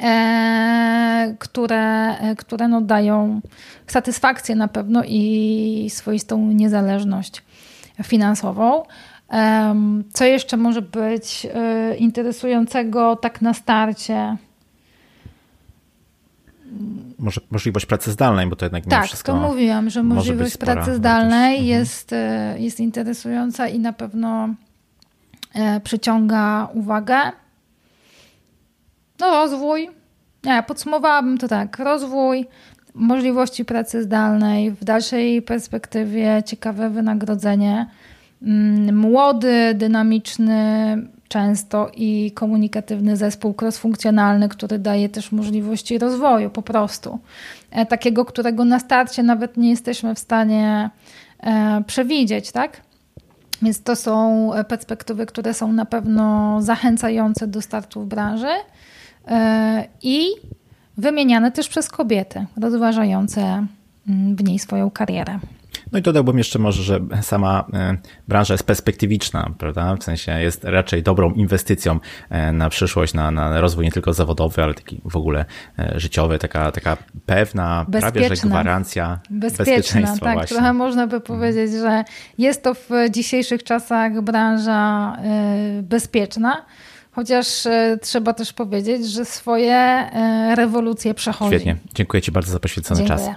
[0.01, 3.41] e, które, które no dają
[3.88, 7.43] satysfakcję na pewno i swoistą niezależność
[8.03, 8.84] finansową.
[10.14, 14.38] Co jeszcze może być e, interesującego tak na starcie?
[17.20, 19.32] Może, możliwość pracy zdalnej, bo to jednak tak, wszystko.
[19.32, 21.65] Tak, to mówiłam, że możliwość pracy zdalnej mhm.
[21.65, 24.49] jest, e, jest interesująca i na pewno
[25.53, 27.17] e, przyciąga uwagę.
[29.20, 29.89] No, rozwój.
[30.43, 31.80] Nie, podsumowałabym to tak.
[31.80, 32.45] Rozwój,
[32.93, 37.89] możliwości pracy zdalnej, w dalszej perspektywie ciekawe wynagrodzenie.
[38.41, 40.97] Mm, młody, dynamiczny,
[41.30, 47.20] często i komunikatywny zespół crossfunkcjonalny, który daje też możliwości rozwoju po prostu.
[47.72, 50.90] E, takiego, którego na starcie nawet nie jesteśmy w stanie
[51.40, 52.82] e, przewidzieć, tak?
[53.62, 58.52] Więc to są perspektywy, które są na pewno zachęcające do startu w branży
[59.28, 60.28] e, i
[60.98, 63.42] wymieniane też przez kobiety, rozważające
[64.08, 65.40] mm, w niej swoją karierę.
[65.92, 69.96] No i dodałbym jeszcze może, że sama e, branża jest perspektywiczna, prawda?
[69.96, 74.64] W sensie jest raczej dobrą inwestycją e, na przyszłość, na, na rozwój nie tylko zawodowy,
[74.64, 75.46] ale taki w ogóle
[75.80, 78.12] e, życiowy, taka, taka pewna, Bezpieczna.
[78.12, 80.26] prawie że gwarancja Bezpieczna, bezpieczeństwa.
[80.26, 80.56] Tak, właśnie.
[80.56, 82.04] trochę można by powiedzieć, że
[82.38, 85.18] jest to w dzisiejszych czasach branża
[85.84, 86.66] bezpieczna.
[87.12, 87.48] Chociaż
[88.02, 90.10] trzeba też powiedzieć, że swoje
[90.56, 91.56] rewolucje przechodzi.
[91.56, 91.76] Świetnie.
[91.94, 93.28] Dziękuję Ci bardzo za poświęcony Dziękuję.
[93.28, 93.36] czas.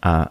[0.00, 0.28] A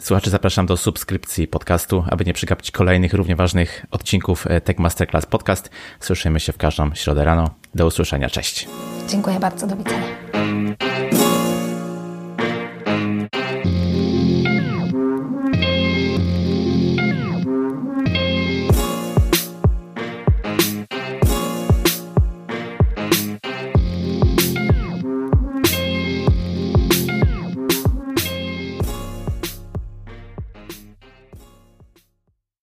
[0.00, 5.26] Słuchaczy zapraszam do subskrypcji podcastu, aby nie przegapić kolejnych równie ważnych odcinków e, Tech Masterclass
[5.26, 5.70] Podcast.
[6.00, 7.50] Słyszymy się w każdą środę rano.
[7.74, 8.30] Do usłyszenia.
[8.30, 8.68] Cześć.
[9.08, 9.66] Dziękuję bardzo.
[9.66, 11.23] Do widzenia.